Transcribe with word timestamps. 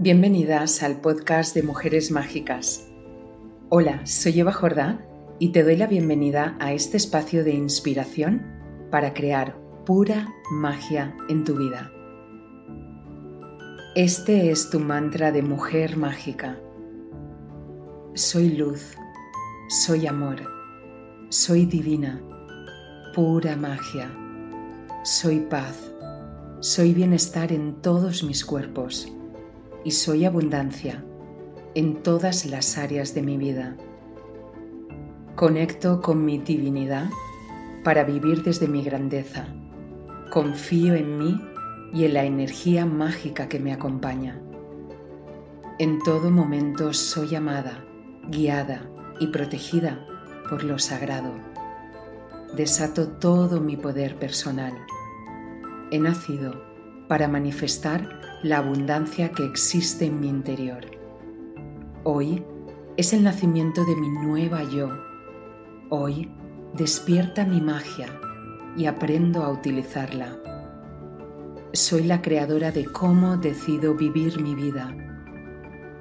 Bienvenidas 0.00 0.84
al 0.84 1.00
podcast 1.00 1.56
de 1.56 1.64
Mujeres 1.64 2.12
Mágicas. 2.12 2.86
Hola, 3.68 4.06
soy 4.06 4.38
Eva 4.38 4.52
Jordá 4.52 5.04
y 5.40 5.48
te 5.48 5.64
doy 5.64 5.74
la 5.74 5.88
bienvenida 5.88 6.56
a 6.60 6.72
este 6.72 6.96
espacio 6.96 7.42
de 7.42 7.54
inspiración 7.54 8.46
para 8.92 9.12
crear 9.12 9.58
pura 9.84 10.32
magia 10.52 11.16
en 11.28 11.42
tu 11.42 11.56
vida. 11.56 11.90
Este 13.96 14.52
es 14.52 14.70
tu 14.70 14.78
mantra 14.78 15.32
de 15.32 15.42
mujer 15.42 15.96
mágica. 15.96 16.60
Soy 18.14 18.50
luz, 18.50 18.94
soy 19.68 20.06
amor, 20.06 20.42
soy 21.28 21.66
divina, 21.66 22.22
pura 23.16 23.56
magia, 23.56 24.08
soy 25.02 25.40
paz, 25.40 25.90
soy 26.60 26.94
bienestar 26.94 27.50
en 27.50 27.82
todos 27.82 28.22
mis 28.22 28.44
cuerpos 28.44 29.12
y 29.88 29.90
soy 29.90 30.26
abundancia 30.26 31.02
en 31.74 32.02
todas 32.02 32.44
las 32.44 32.76
áreas 32.76 33.14
de 33.14 33.22
mi 33.22 33.38
vida. 33.38 33.74
Conecto 35.34 36.02
con 36.02 36.26
mi 36.26 36.36
divinidad 36.36 37.08
para 37.84 38.04
vivir 38.04 38.42
desde 38.42 38.68
mi 38.68 38.82
grandeza. 38.82 39.46
Confío 40.30 40.94
en 40.94 41.16
mí 41.16 41.40
y 41.94 42.04
en 42.04 42.12
la 42.12 42.24
energía 42.24 42.84
mágica 42.84 43.48
que 43.48 43.60
me 43.60 43.72
acompaña. 43.72 44.42
En 45.78 46.02
todo 46.02 46.30
momento 46.30 46.92
soy 46.92 47.34
amada, 47.34 47.82
guiada 48.28 48.90
y 49.18 49.28
protegida 49.28 50.06
por 50.50 50.64
lo 50.64 50.78
sagrado. 50.78 51.32
Desato 52.54 53.08
todo 53.08 53.62
mi 53.62 53.78
poder 53.78 54.16
personal. 54.16 54.74
He 55.90 55.98
nacido 55.98 56.62
para 57.08 57.26
manifestar 57.26 58.27
la 58.42 58.58
abundancia 58.58 59.32
que 59.32 59.44
existe 59.44 60.06
en 60.06 60.20
mi 60.20 60.28
interior. 60.28 60.86
Hoy 62.04 62.44
es 62.96 63.12
el 63.12 63.24
nacimiento 63.24 63.84
de 63.84 63.96
mi 63.96 64.08
nueva 64.08 64.62
yo. 64.62 64.90
Hoy 65.88 66.30
despierta 66.74 67.44
mi 67.44 67.60
magia 67.60 68.06
y 68.76 68.86
aprendo 68.86 69.42
a 69.42 69.50
utilizarla. 69.50 70.38
Soy 71.72 72.04
la 72.04 72.22
creadora 72.22 72.70
de 72.70 72.84
cómo 72.84 73.36
decido 73.36 73.94
vivir 73.94 74.40
mi 74.40 74.54
vida. 74.54 74.94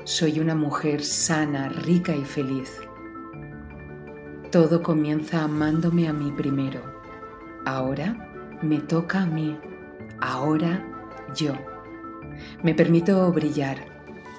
Soy 0.04 0.40
una 0.40 0.54
mujer 0.54 1.04
sana, 1.04 1.70
rica 1.70 2.16
y 2.16 2.24
feliz. 2.24 2.80
Todo 4.52 4.84
comienza 4.84 5.44
amándome 5.44 6.08
a 6.08 6.14
mí 6.14 6.32
primero. 6.32 6.82
Ahora 7.66 8.60
me 8.62 8.78
toca 8.78 9.24
a 9.24 9.26
mí. 9.26 9.58
Ahora 10.20 10.86
yo. 11.36 11.77
Me 12.64 12.74
permito 12.74 13.32
brillar, 13.32 13.78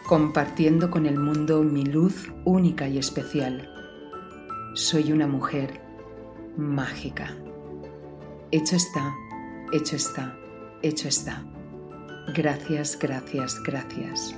compartiendo 0.06 0.90
con 0.90 1.06
el 1.06 1.18
mundo 1.18 1.62
mi 1.62 1.84
luz 1.84 2.32
única 2.44 2.88
y 2.88 2.98
especial. 2.98 3.68
Soy 4.74 5.12
una 5.12 5.26
mujer 5.26 5.80
mágica. 6.56 7.36
Hecho 8.50 8.76
está, 8.76 9.14
hecho 9.72 9.96
está, 9.96 10.36
hecho 10.82 11.08
está. 11.08 11.44
Gracias, 12.34 12.98
gracias, 12.98 13.62
gracias. 13.62 14.34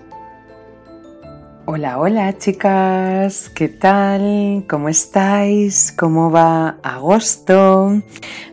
Hola, 1.73 2.01
hola 2.01 2.37
chicas, 2.37 3.49
¿qué 3.49 3.69
tal? 3.69 4.65
¿Cómo 4.69 4.89
estáis? 4.89 5.93
¿Cómo 5.93 6.33
va 6.33 6.81
agosto? 6.83 8.03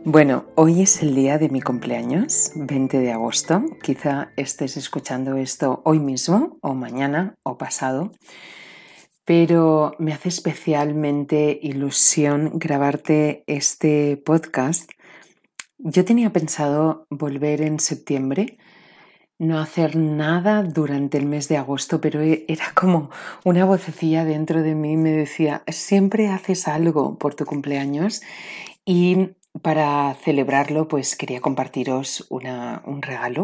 Bueno, 0.06 0.46
hoy 0.54 0.84
es 0.84 1.02
el 1.02 1.16
día 1.16 1.40
de 1.40 1.50
mi 1.50 1.60
cumpleaños, 1.60 2.52
20 2.54 3.00
de 3.00 3.12
agosto. 3.12 3.66
Quizá 3.82 4.30
estés 4.36 4.78
escuchando 4.78 5.36
esto 5.36 5.82
hoy 5.84 5.98
mismo, 5.98 6.60
o 6.62 6.76
mañana, 6.76 7.34
o 7.42 7.58
pasado. 7.58 8.12
Pero 9.26 9.96
me 9.98 10.14
hace 10.14 10.30
especialmente 10.30 11.60
ilusión 11.60 12.52
grabarte 12.54 13.44
este 13.48 14.18
podcast. 14.18 14.92
Yo 15.80 16.06
tenía 16.06 16.32
pensado 16.32 17.08
volver 17.10 17.64
en 17.64 17.80
septiembre 17.80 18.60
no 19.40 19.60
hacer 19.60 19.96
nada 19.96 20.64
durante 20.64 21.18
el 21.18 21.26
mes 21.26 21.48
de 21.48 21.58
agosto, 21.58 22.02
pero 22.02 22.22
e, 22.22 22.46
era 22.48 22.72
como 22.74 23.10
una 23.44 23.66
vocecilla 23.66 24.26
dentro 24.26 24.64
de 24.64 24.76
mí 24.76 24.98
me 24.98 25.12
decía, 25.12 25.64
siempre 25.68 26.30
haces 26.30 26.68
algo 26.68 27.18
por 27.18 27.36
tu 27.36 27.46
cumpleaños 27.46 28.22
y 28.86 29.30
para 29.62 30.16
celebrarlo 30.16 30.88
pues 30.88 31.16
quería 31.16 31.42
compartiros 31.42 32.28
un 32.30 33.02
regalo. 33.02 33.44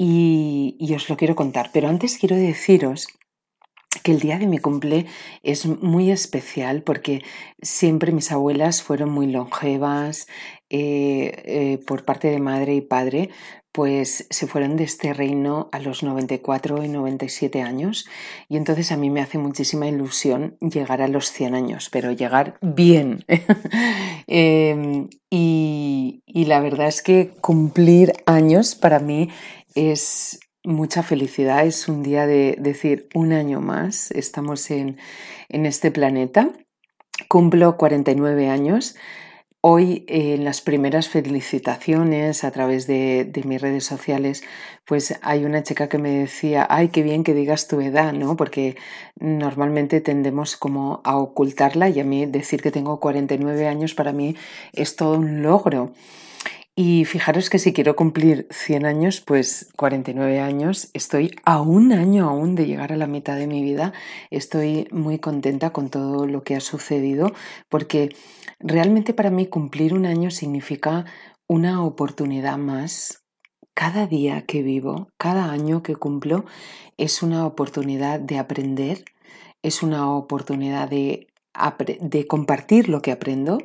Y, 0.00 0.76
y 0.78 0.94
os 0.94 1.08
lo 1.08 1.16
quiero 1.16 1.34
contar, 1.34 1.70
pero 1.72 1.88
antes 1.88 2.18
quiero 2.18 2.36
deciros 2.36 3.08
que 4.02 4.12
el 4.12 4.20
día 4.20 4.38
de 4.38 4.46
mi 4.46 4.58
cumple 4.58 5.06
es 5.42 5.66
muy 5.66 6.10
especial 6.10 6.82
porque 6.82 7.22
siempre 7.62 8.12
mis 8.12 8.30
abuelas 8.32 8.82
fueron 8.82 9.10
muy 9.10 9.26
longevas 9.26 10.26
eh, 10.68 11.42
eh, 11.44 11.78
por 11.86 12.04
parte 12.04 12.28
de 12.28 12.38
madre 12.38 12.74
y 12.74 12.80
padre, 12.82 13.30
pues 13.72 14.26
se 14.28 14.46
fueron 14.46 14.76
de 14.76 14.84
este 14.84 15.14
reino 15.14 15.68
a 15.72 15.78
los 15.78 16.02
94 16.02 16.84
y 16.84 16.88
97 16.88 17.62
años 17.62 18.06
y 18.48 18.56
entonces 18.56 18.92
a 18.92 18.96
mí 18.96 19.08
me 19.08 19.20
hace 19.20 19.38
muchísima 19.38 19.88
ilusión 19.88 20.56
llegar 20.60 21.00
a 21.00 21.08
los 21.08 21.30
100 21.30 21.54
años, 21.54 21.88
pero 21.90 22.12
llegar 22.12 22.58
bien. 22.60 23.24
Em, 24.30 25.08
y, 25.30 26.22
y 26.26 26.44
la 26.44 26.60
verdad 26.60 26.88
es 26.88 27.00
que 27.00 27.30
cumplir 27.40 28.12
años 28.26 28.74
para 28.74 28.98
mí 28.98 29.30
es 29.74 30.38
mucha 30.68 31.02
felicidad, 31.02 31.66
es 31.66 31.88
un 31.88 32.02
día 32.02 32.26
de 32.26 32.56
decir 32.58 33.08
un 33.14 33.32
año 33.32 33.60
más, 33.60 34.10
estamos 34.10 34.70
en, 34.70 34.98
en 35.48 35.64
este 35.64 35.90
planeta, 35.90 36.50
cumplo 37.26 37.76
49 37.78 38.48
años. 38.48 38.94
Hoy 39.60 40.04
en 40.06 40.44
las 40.44 40.60
primeras 40.60 41.08
felicitaciones 41.08 42.44
a 42.44 42.50
través 42.52 42.86
de, 42.86 43.24
de, 43.24 43.42
mis 43.42 43.60
redes 43.60 43.84
sociales, 43.84 44.44
pues 44.84 45.18
hay 45.22 45.44
una 45.44 45.62
chica 45.64 45.88
que 45.88 45.98
me 45.98 46.10
decía, 46.10 46.66
ay, 46.70 46.88
qué 46.88 47.02
bien 47.02 47.24
que 47.24 47.34
digas 47.34 47.66
tu 47.66 47.80
edad, 47.80 48.12
¿no? 48.12 48.36
Porque 48.36 48.76
normalmente 49.18 50.00
tendemos 50.00 50.56
como 50.56 51.00
a 51.02 51.16
ocultarla 51.16 51.88
y 51.88 51.98
a 51.98 52.04
mí 52.04 52.26
decir 52.26 52.62
que 52.62 52.70
tengo 52.70 53.00
49 53.00 53.66
años 53.66 53.94
para 53.94 54.12
mí 54.12 54.36
es 54.74 54.94
todo 54.96 55.18
un 55.18 55.42
logro. 55.42 55.92
Y 56.80 57.06
fijaros 57.06 57.50
que 57.50 57.58
si 57.58 57.72
quiero 57.72 57.96
cumplir 57.96 58.46
100 58.52 58.86
años, 58.86 59.20
pues 59.20 59.68
49 59.74 60.38
años, 60.38 60.90
estoy 60.94 61.32
a 61.44 61.60
un 61.60 61.90
año 61.90 62.28
aún 62.28 62.54
de 62.54 62.66
llegar 62.66 62.92
a 62.92 62.96
la 62.96 63.08
mitad 63.08 63.36
de 63.36 63.48
mi 63.48 63.62
vida. 63.62 63.92
Estoy 64.30 64.86
muy 64.92 65.18
contenta 65.18 65.70
con 65.70 65.90
todo 65.90 66.24
lo 66.24 66.44
que 66.44 66.54
ha 66.54 66.60
sucedido 66.60 67.32
porque 67.68 68.10
realmente 68.60 69.12
para 69.12 69.30
mí 69.30 69.48
cumplir 69.48 69.92
un 69.92 70.06
año 70.06 70.30
significa 70.30 71.04
una 71.48 71.82
oportunidad 71.82 72.58
más. 72.58 73.24
Cada 73.74 74.06
día 74.06 74.42
que 74.42 74.62
vivo, 74.62 75.08
cada 75.18 75.50
año 75.50 75.82
que 75.82 75.96
cumplo, 75.96 76.44
es 76.96 77.24
una 77.24 77.44
oportunidad 77.44 78.20
de 78.20 78.38
aprender, 78.38 79.04
es 79.64 79.82
una 79.82 80.12
oportunidad 80.12 80.88
de, 80.88 81.26
de 82.00 82.26
compartir 82.28 82.88
lo 82.88 83.02
que 83.02 83.10
aprendo, 83.10 83.58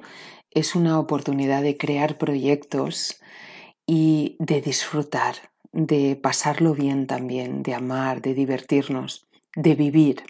es 0.55 0.75
una 0.75 0.99
oportunidad 0.99 1.61
de 1.61 1.77
crear 1.77 2.17
proyectos 2.17 3.19
y 3.85 4.35
de 4.39 4.61
disfrutar, 4.61 5.35
de 5.71 6.15
pasarlo 6.15 6.73
bien 6.73 7.07
también, 7.07 7.63
de 7.63 7.73
amar, 7.73 8.21
de 8.21 8.33
divertirnos, 8.33 9.27
de 9.55 9.75
vivir. 9.75 10.23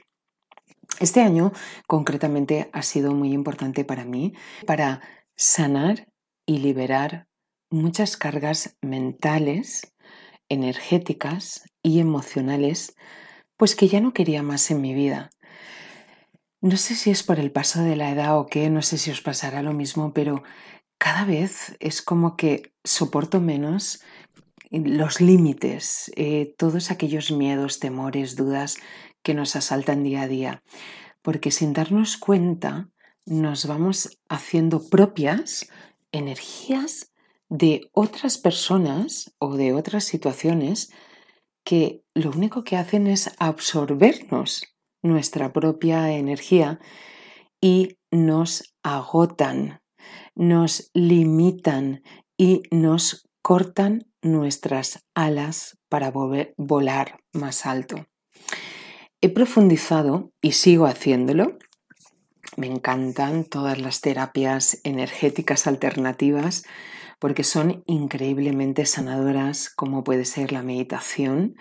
Este 0.99 1.21
año 1.21 1.51
concretamente 1.87 2.69
ha 2.71 2.81
sido 2.81 3.13
muy 3.13 3.33
importante 3.33 3.83
para 3.83 4.05
mí 4.05 4.33
para 4.65 5.01
sanar 5.35 6.07
y 6.45 6.59
liberar 6.59 7.27
muchas 7.69 8.17
cargas 8.17 8.77
mentales, 8.81 9.93
energéticas 10.49 11.63
y 11.81 11.99
emocionales, 11.99 12.95
pues 13.57 13.75
que 13.75 13.87
ya 13.87 13.99
no 13.99 14.13
quería 14.13 14.43
más 14.43 14.69
en 14.71 14.81
mi 14.81 14.93
vida. 14.93 15.31
No 16.63 16.77
sé 16.77 16.95
si 16.95 17.11
es 17.11 17.23
por 17.23 17.41
el 17.41 17.51
paso 17.51 17.83
de 17.83 17.97
la 17.97 18.09
edad 18.09 18.39
o 18.39 18.45
qué, 18.45 18.69
no 18.69 18.81
sé 18.81 18.97
si 18.97 19.11
os 19.11 19.19
pasará 19.19 19.61
lo 19.61 19.73
mismo, 19.73 20.13
pero 20.13 20.43
cada 20.97 21.25
vez 21.25 21.75
es 21.81 22.01
como 22.01 22.37
que 22.37 22.71
soporto 22.85 23.41
menos 23.41 24.01
los 24.71 25.19
límites, 25.19 26.09
eh, 26.15 26.55
todos 26.57 26.89
aquellos 26.89 27.31
miedos, 27.31 27.81
temores, 27.81 28.37
dudas 28.37 28.77
que 29.23 29.33
nos 29.33 29.57
asaltan 29.57 30.03
día 30.03 30.21
a 30.21 30.27
día, 30.29 30.63
porque 31.21 31.51
sin 31.51 31.73
darnos 31.73 32.15
cuenta 32.15 32.89
nos 33.25 33.65
vamos 33.65 34.17
haciendo 34.29 34.87
propias 34.87 35.69
energías 36.13 37.11
de 37.49 37.89
otras 37.91 38.37
personas 38.37 39.35
o 39.37 39.57
de 39.57 39.73
otras 39.73 40.05
situaciones 40.05 40.93
que 41.65 42.05
lo 42.13 42.31
único 42.31 42.63
que 42.63 42.77
hacen 42.77 43.07
es 43.07 43.31
absorbernos 43.37 44.72
nuestra 45.03 45.53
propia 45.53 46.11
energía 46.11 46.79
y 47.61 47.97
nos 48.11 48.75
agotan, 48.81 49.81
nos 50.35 50.89
limitan 50.93 52.01
y 52.37 52.63
nos 52.71 53.29
cortan 53.41 54.07
nuestras 54.21 55.05
alas 55.13 55.77
para 55.89 56.11
volar 56.57 57.19
más 57.33 57.65
alto. 57.65 58.07
He 59.21 59.29
profundizado 59.29 60.31
y 60.41 60.53
sigo 60.53 60.85
haciéndolo. 60.85 61.57
Me 62.57 62.67
encantan 62.67 63.45
todas 63.45 63.79
las 63.79 64.01
terapias 64.01 64.79
energéticas 64.83 65.67
alternativas 65.67 66.63
porque 67.19 67.45
son 67.45 67.83
increíblemente 67.85 68.85
sanadoras, 68.85 69.69
como 69.69 70.03
puede 70.03 70.25
ser 70.25 70.51
la 70.51 70.61
meditación. 70.61 71.55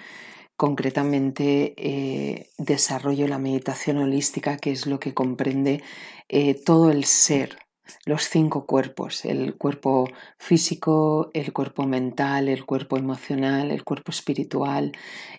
Concretamente, 0.63 1.75
eh, 1.77 2.51
desarrollo 2.57 3.27
la 3.27 3.41
meditación 3.41 3.99
holística, 3.99 4.59
que 4.59 4.71
es 4.71 4.87
lo 4.87 5.01
que 5.01 5.13
comprende 5.13 5.83
eh, 6.29 6.55
todo 6.55 6.93
el 6.93 7.05
ser, 7.05 7.59
los 8.05 8.29
cinco 8.29 8.67
cuerpos, 8.67 9.25
el 9.25 9.55
cuerpo 9.55 10.09
físico, 10.39 11.31
el 11.35 11.53
cuerpo 11.53 11.85
mental, 11.87 12.49
el 12.49 12.65
cuerpo 12.65 12.97
emocional, 12.97 13.71
el 13.71 13.85
cuerpo 13.85 14.11
espiritual, 14.11 14.93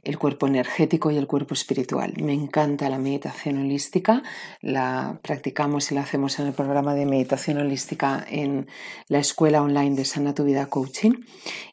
el 0.03 0.17
cuerpo 0.17 0.47
energético 0.47 1.11
y 1.11 1.17
el 1.17 1.27
cuerpo 1.27 1.53
espiritual. 1.53 2.13
Me 2.21 2.33
encanta 2.33 2.89
la 2.89 2.99
meditación 2.99 3.59
holística, 3.59 4.23
la 4.61 5.19
practicamos 5.23 5.91
y 5.91 5.95
la 5.95 6.01
hacemos 6.01 6.39
en 6.39 6.47
el 6.47 6.53
programa 6.53 6.95
de 6.95 7.05
meditación 7.05 7.57
holística 7.57 8.25
en 8.29 8.67
la 9.07 9.19
escuela 9.19 9.61
online 9.61 9.95
de 9.95 10.05
Sana 10.05 10.33
Tu 10.33 10.43
Vida 10.43 10.67
Coaching 10.67 11.13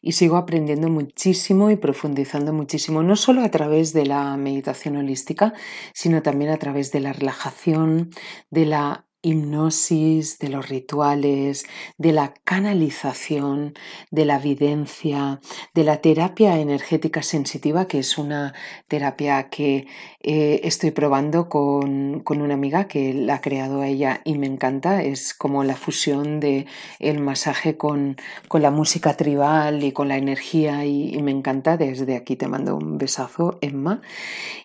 y 0.01 0.13
sigo 0.13 0.37
aprendiendo 0.37 0.89
muchísimo 0.89 1.69
y 1.69 1.75
profundizando 1.75 2.53
muchísimo, 2.53 3.03
no 3.03 3.15
solo 3.15 3.43
a 3.43 3.51
través 3.51 3.93
de 3.93 4.05
la 4.05 4.35
meditación 4.37 4.97
holística, 4.97 5.53
sino 5.93 6.21
también 6.21 6.51
a 6.51 6.57
través 6.57 6.91
de 6.91 6.99
la 7.01 7.13
relajación, 7.13 8.09
de 8.49 8.65
la 8.65 9.05
hipnosis, 9.21 10.39
de 10.39 10.49
los 10.49 10.67
rituales, 10.69 11.65
de 11.97 12.11
la 12.11 12.33
canalización, 12.43 13.73
de 14.09 14.25
la 14.25 14.39
videncia, 14.39 15.39
de 15.73 15.83
la 15.83 15.97
terapia 15.97 16.59
energética 16.59 17.21
sensitiva, 17.21 17.85
que 17.85 17.99
es 17.99 18.17
una 18.17 18.53
terapia 18.87 19.49
que 19.49 19.87
eh, 20.21 20.61
estoy 20.63 20.91
probando 20.91 21.49
con, 21.49 22.23
una 22.27 22.53
amiga 22.53 22.87
que 22.87 23.13
la 23.13 23.35
ha 23.35 23.41
creado 23.41 23.83
ella 23.83 24.21
y 24.25 24.37
me 24.37 24.47
encanta. 24.47 25.03
Es 25.03 25.33
como 25.33 25.63
la 25.63 25.75
fusión 25.75 26.39
de 26.39 26.65
el 26.99 27.19
masaje 27.19 27.77
con, 27.77 28.17
la 28.51 28.71
música 28.71 29.15
tribal 29.15 29.83
y 29.83 29.91
con 29.91 30.07
la 30.07 30.17
energía 30.17 30.85
y, 30.85 31.13
y 31.13 31.21
me 31.21 31.31
encanta. 31.31 31.77
Desde 31.77 32.15
aquí 32.15 32.35
te 32.35 32.47
mando 32.47 32.75
un 32.75 32.97
besazo, 32.97 33.59
Emma. 33.61 34.01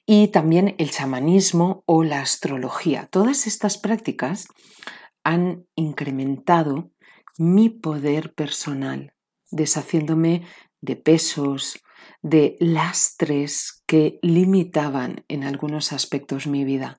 Y 0.06 0.28
también 0.28 0.74
el 0.78 0.90
chamanismo 0.90 1.82
o 1.86 2.04
la 2.04 2.20
astrología. 2.20 3.08
Todas 3.10 3.46
estas 3.46 3.76
prácticas 3.78 4.45
han 5.24 5.66
incrementado 5.74 6.90
mi 7.38 7.68
poder 7.68 8.34
personal, 8.34 9.12
deshaciéndome 9.50 10.46
de 10.80 10.96
pesos, 10.96 11.82
de 12.22 12.56
lastres 12.60 13.82
que 13.86 14.18
limitaban 14.22 15.24
en 15.28 15.44
algunos 15.44 15.92
aspectos 15.92 16.46
mi 16.46 16.64
vida. 16.64 16.98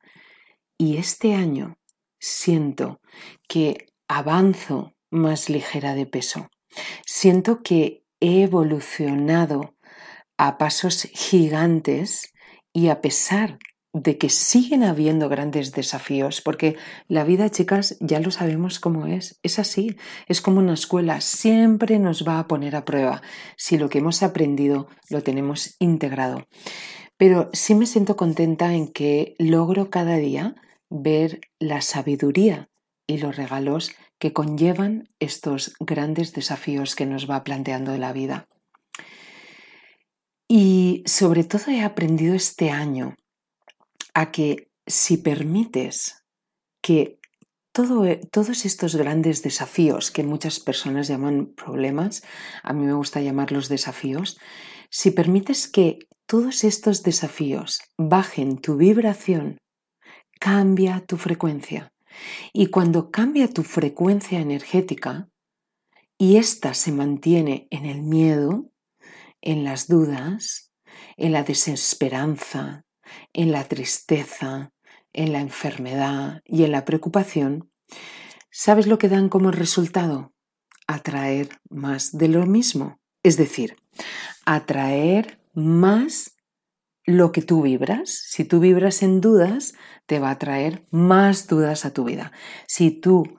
Y 0.78 0.98
este 0.98 1.34
año 1.34 1.78
siento 2.20 3.02
que 3.48 3.88
avanzo 4.08 4.94
más 5.10 5.50
ligera 5.50 5.96
de 5.96 6.06
peso. 6.06 6.50
Siento 7.06 7.64
que 7.64 8.04
he 8.20 8.44
evolucionado 8.44 9.76
a 10.38 10.58
pasos 10.58 11.04
gigantes 11.14 12.34
y 12.74 12.90
a 12.90 13.02
pesar 13.02 13.58
de 13.94 14.18
que 14.18 14.30
siguen 14.30 14.84
habiendo 14.84 15.30
grandes 15.30 15.72
desafíos, 15.72 16.42
porque 16.42 16.76
la 17.08 17.24
vida, 17.24 17.50
chicas, 17.50 17.98
ya 18.00 18.20
lo 18.20 18.32
sabemos 18.32 18.80
cómo 18.80 19.08
es, 19.08 19.40
es 19.44 19.60
así, 19.60 19.96
es 20.28 20.42
como 20.42 20.60
una 20.60 20.74
escuela, 20.74 21.22
siempre 21.22 22.00
nos 22.00 22.28
va 22.28 22.40
a 22.40 22.48
poner 22.48 22.76
a 22.76 22.86
prueba 22.86 23.22
si 23.56 23.78
lo 23.78 23.90
que 23.90 24.00
hemos 24.00 24.24
aprendido 24.24 24.88
lo 25.10 25.24
tenemos 25.24 25.76
integrado. 25.80 26.48
Pero 27.18 27.50
sí 27.54 27.74
me 27.74 27.88
siento 27.88 28.16
contenta 28.16 28.74
en 28.74 28.88
que 28.88 29.36
logro 29.40 29.90
cada 29.90 30.18
día 30.18 30.56
ver 30.90 31.42
la 31.60 31.82
sabiduría 31.82 32.70
y 33.08 33.18
los 33.18 33.36
regalos 33.36 33.92
que 34.20 34.34
conllevan 34.34 35.10
estos 35.20 35.76
grandes 35.80 36.34
desafíos 36.34 36.96
que 36.96 37.06
nos 37.06 37.30
va 37.30 37.44
planteando 37.44 37.98
la 37.98 38.14
vida. 38.14 38.48
Y 40.48 41.04
sobre 41.06 41.44
todo 41.44 41.72
he 41.72 41.82
aprendido 41.82 42.36
este 42.36 42.70
año 42.70 43.16
a 44.18 44.32
que 44.32 44.72
si 44.88 45.18
permites 45.18 46.26
que 46.82 47.20
todo, 47.72 48.04
e, 48.04 48.18
todos 48.18 48.66
estos 48.66 48.96
grandes 48.96 49.44
desafíos 49.44 50.10
que 50.10 50.24
muchas 50.24 50.60
personas 50.60 51.08
llaman 51.08 51.54
problemas, 51.54 52.24
a 52.64 52.74
mí 52.74 52.84
me 52.88 52.98
gusta 52.98 53.22
llamarlos 53.22 53.70
desafíos, 53.70 54.40
si 54.90 55.12
permites 55.12 55.68
que 55.68 56.00
todos 56.26 56.64
estos 56.64 57.04
desafíos 57.04 57.80
bajen 57.96 58.58
tu 58.58 58.76
vibración, 58.76 59.60
cambia 60.40 61.06
tu 61.06 61.18
frecuencia. 61.18 61.94
Y 62.54 62.74
cuando 62.74 63.12
cambia 63.12 63.48
tu 63.48 63.62
frecuencia 63.62 64.40
energética 64.40 65.30
y 66.18 66.38
ésta 66.38 66.74
se 66.74 66.92
mantiene 66.92 67.68
en 67.70 67.86
el 67.86 68.02
miedo, 68.02 68.72
en 69.42 69.64
las 69.64 69.88
dudas, 69.88 70.74
en 71.18 71.34
la 71.34 71.44
desesperanza, 71.44 72.87
en 73.34 73.52
la 73.52 73.64
tristeza, 73.64 74.72
en 75.14 75.34
la 75.34 75.40
enfermedad 75.40 76.42
y 76.46 76.64
en 76.64 76.72
la 76.72 76.86
preocupación, 76.86 77.72
¿sabes 78.52 78.88
lo 78.88 78.98
que 78.98 79.10
dan 79.10 79.30
como 79.30 79.52
resultado? 79.52 80.34
Atraer 80.88 81.50
más 81.70 82.18
de 82.18 82.28
lo 82.28 82.46
mismo. 82.46 83.00
Es 83.24 83.38
decir, 83.38 83.76
atraer 84.46 85.40
más 85.54 86.36
lo 87.04 87.32
que 87.32 87.42
tú 87.42 87.64
vibras. 87.64 88.10
Si 88.10 88.46
tú 88.46 88.60
vibras 88.60 89.02
en 89.02 89.22
dudas, 89.22 89.74
te 90.06 90.20
va 90.20 90.30
a 90.30 90.38
traer 90.38 90.86
más 90.92 91.48
dudas 91.48 91.86
a 91.86 91.94
tu 91.94 92.04
vida. 92.04 92.32
Si 92.68 92.92
tú 92.92 93.38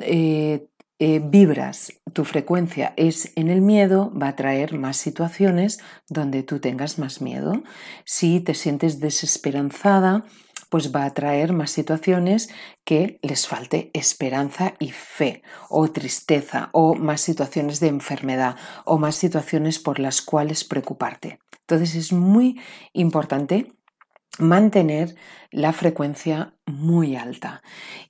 eh, 0.00 0.69
eh, 1.02 1.18
vibras, 1.24 1.94
tu 2.12 2.26
frecuencia 2.26 2.92
es 2.98 3.32
en 3.34 3.48
el 3.48 3.62
miedo, 3.62 4.12
va 4.12 4.28
a 4.28 4.36
traer 4.36 4.78
más 4.78 4.98
situaciones 4.98 5.78
donde 6.10 6.42
tú 6.42 6.58
tengas 6.60 6.98
más 6.98 7.22
miedo. 7.22 7.62
Si 8.04 8.40
te 8.40 8.52
sientes 8.52 9.00
desesperanzada, 9.00 10.26
pues 10.68 10.94
va 10.94 11.06
a 11.06 11.14
traer 11.14 11.54
más 11.54 11.70
situaciones 11.70 12.50
que 12.84 13.18
les 13.22 13.48
falte 13.48 13.90
esperanza 13.94 14.74
y 14.78 14.90
fe, 14.90 15.42
o 15.70 15.90
tristeza, 15.90 16.68
o 16.72 16.94
más 16.94 17.22
situaciones 17.22 17.80
de 17.80 17.88
enfermedad, 17.88 18.56
o 18.84 18.98
más 18.98 19.16
situaciones 19.16 19.78
por 19.78 20.00
las 20.00 20.20
cuales 20.20 20.64
preocuparte. 20.64 21.38
Entonces 21.62 21.94
es 21.94 22.12
muy 22.12 22.60
importante 22.92 23.72
mantener 24.38 25.14
la 25.50 25.72
frecuencia 25.72 26.54
muy 26.66 27.16
alta. 27.16 27.62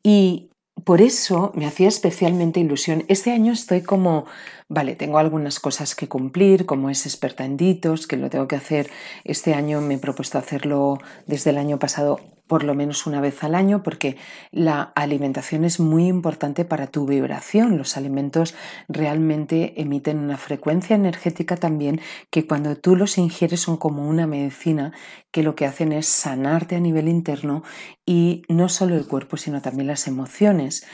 Y 0.03 0.51
por 0.85 1.01
eso 1.01 1.53
me 1.55 1.67
hacía 1.67 1.89
especialmente 1.89 2.61
ilusión. 2.61 3.05
Este 3.09 3.33
año 3.33 3.53
estoy 3.53 3.83
como, 3.83 4.27
vale, 4.71 4.95
tengo 4.95 5.19
algunas 5.19 5.59
cosas 5.59 5.95
que 5.95 6.09
cumplir, 6.09 6.65
como 6.65 6.89
es 6.91 7.05
experta 7.05 7.45
en 7.45 7.57
que 7.59 8.17
lo 8.17 8.31
tengo 8.31 8.49
que 8.49 8.57
hacer. 8.57 8.89
Este 9.25 9.53
año 9.53 9.81
me 9.81 9.95
he 9.95 9.99
propuesto 9.99 10.39
hacerlo 10.39 10.99
desde 11.27 11.51
el 11.51 11.59
año 11.59 11.79
pasado 11.79 12.21
por 12.47 12.65
lo 12.65 12.75
menos 12.75 13.07
una 13.07 13.21
vez 13.21 13.45
al 13.45 13.55
año, 13.55 13.85
porque 13.85 14.17
la 14.51 14.93
alimentación 14.97 15.65
es 15.65 15.79
muy 15.79 16.09
importante 16.09 16.65
para 16.65 16.89
tu 16.89 17.07
vibración. 17.07 17.79
Los 17.79 17.97
alimentos 17.97 18.57
realmente 18.89 19.81
emiten 19.81 20.19
una 20.19 20.37
frecuencia 20.37 20.97
energética 20.97 21.57
también 21.57 22.01
que 22.29 22.49
cuando 22.49 22.75
tú 22.75 22.97
los 22.97 23.19
ingieres 23.19 23.61
son 23.61 23.77
como 23.77 24.09
una 24.09 24.27
medicina 24.27 24.93
que 25.31 25.45
lo 25.45 25.55
que 25.55 25.65
hacen 25.65 25.93
es 25.93 26.07
sanarte 26.07 26.75
a 26.75 26.81
nivel 26.81 27.07
interno 27.07 27.63
y 28.05 28.43
no 28.49 28.69
solo 28.69 28.97
el 28.97 29.07
cuerpo, 29.07 29.37
sino 29.37 29.63
también 29.63 29.87
las 29.87 30.09
emociones. 30.09 30.85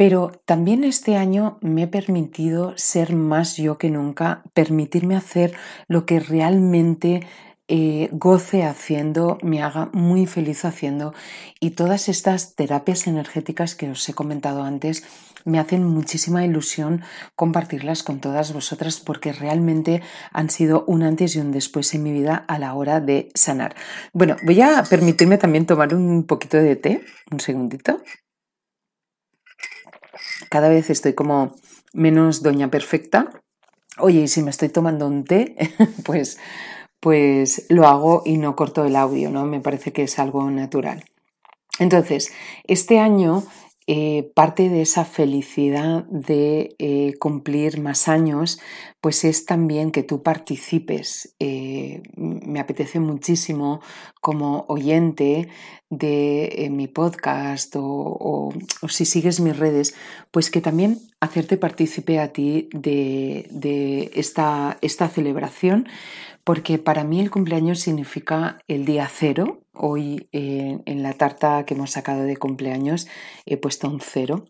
Pero 0.00 0.32
también 0.46 0.82
este 0.82 1.16
año 1.16 1.58
me 1.60 1.82
he 1.82 1.86
permitido 1.86 2.72
ser 2.78 3.14
más 3.14 3.58
yo 3.58 3.76
que 3.76 3.90
nunca, 3.90 4.42
permitirme 4.54 5.14
hacer 5.14 5.52
lo 5.88 6.06
que 6.06 6.20
realmente 6.20 7.26
eh, 7.68 8.08
goce 8.10 8.62
haciendo, 8.62 9.36
me 9.42 9.62
haga 9.62 9.90
muy 9.92 10.24
feliz 10.24 10.64
haciendo 10.64 11.12
y 11.60 11.72
todas 11.72 12.08
estas 12.08 12.54
terapias 12.54 13.06
energéticas 13.08 13.74
que 13.74 13.90
os 13.90 14.08
he 14.08 14.14
comentado 14.14 14.62
antes 14.62 15.04
me 15.44 15.58
hacen 15.58 15.84
muchísima 15.84 16.46
ilusión 16.46 17.02
compartirlas 17.36 18.02
con 18.02 18.20
todas 18.20 18.54
vosotras 18.54 19.00
porque 19.00 19.34
realmente 19.34 20.00
han 20.32 20.48
sido 20.48 20.84
un 20.86 21.02
antes 21.02 21.36
y 21.36 21.40
un 21.40 21.52
después 21.52 21.92
en 21.92 22.04
mi 22.04 22.12
vida 22.12 22.36
a 22.48 22.58
la 22.58 22.72
hora 22.72 23.00
de 23.00 23.28
sanar. 23.34 23.74
Bueno, 24.14 24.36
voy 24.46 24.62
a 24.62 24.82
permitirme 24.82 25.36
también 25.36 25.66
tomar 25.66 25.94
un 25.94 26.24
poquito 26.24 26.56
de 26.56 26.76
té, 26.76 27.04
un 27.30 27.40
segundito. 27.40 28.00
Cada 30.50 30.68
vez 30.68 30.90
estoy 30.90 31.14
como 31.14 31.54
menos 31.92 32.42
doña 32.42 32.70
perfecta. 32.70 33.42
Oye, 33.98 34.22
y 34.22 34.28
si 34.28 34.42
me 34.42 34.50
estoy 34.50 34.68
tomando 34.68 35.06
un 35.06 35.24
té, 35.24 35.54
pues 36.04 36.38
pues 37.00 37.64
lo 37.70 37.86
hago 37.86 38.22
y 38.26 38.36
no 38.36 38.54
corto 38.54 38.84
el 38.84 38.94
audio, 38.94 39.30
¿no? 39.30 39.46
Me 39.46 39.60
parece 39.60 39.92
que 39.92 40.02
es 40.02 40.18
algo 40.18 40.50
natural. 40.50 41.04
Entonces, 41.78 42.30
este 42.64 42.98
año 42.98 43.42
eh, 43.92 44.30
parte 44.36 44.68
de 44.68 44.82
esa 44.82 45.04
felicidad 45.04 46.04
de 46.04 46.76
eh, 46.78 47.14
cumplir 47.18 47.80
más 47.80 48.06
años, 48.06 48.60
pues 49.00 49.24
es 49.24 49.46
también 49.46 49.90
que 49.90 50.04
tú 50.04 50.22
participes. 50.22 51.34
Eh, 51.40 52.00
me 52.14 52.60
apetece 52.60 53.00
muchísimo 53.00 53.80
como 54.20 54.64
oyente 54.68 55.48
de 55.88 56.68
mi 56.70 56.86
podcast 56.86 57.74
o, 57.76 58.50
si 58.86 59.04
sigues 59.04 59.40
mis 59.40 59.58
redes, 59.58 59.96
pues 60.30 60.52
que 60.52 60.60
también 60.60 61.00
hacerte 61.18 61.56
partícipe 61.56 62.20
a 62.20 62.32
ti 62.32 62.68
de, 62.72 64.12
esta, 64.14 64.78
esta 64.82 65.08
celebración, 65.08 65.88
porque 66.44 66.78
para 66.78 67.02
mí 67.02 67.18
el 67.18 67.32
cumpleaños 67.32 67.80
significa 67.80 68.60
el 68.68 68.84
día 68.84 69.10
cero. 69.12 69.64
Hoy 69.82 70.28
en 70.32 71.02
la 71.02 71.14
tarta 71.14 71.64
que 71.64 71.72
hemos 71.72 71.92
sacado 71.92 72.24
de 72.24 72.36
cumpleaños 72.36 73.08
he 73.46 73.56
puesto 73.56 73.88
un 73.88 74.00
cero, 74.00 74.44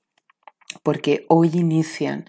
porque 0.83 1.25
hoy 1.29 1.51
inician 1.55 2.29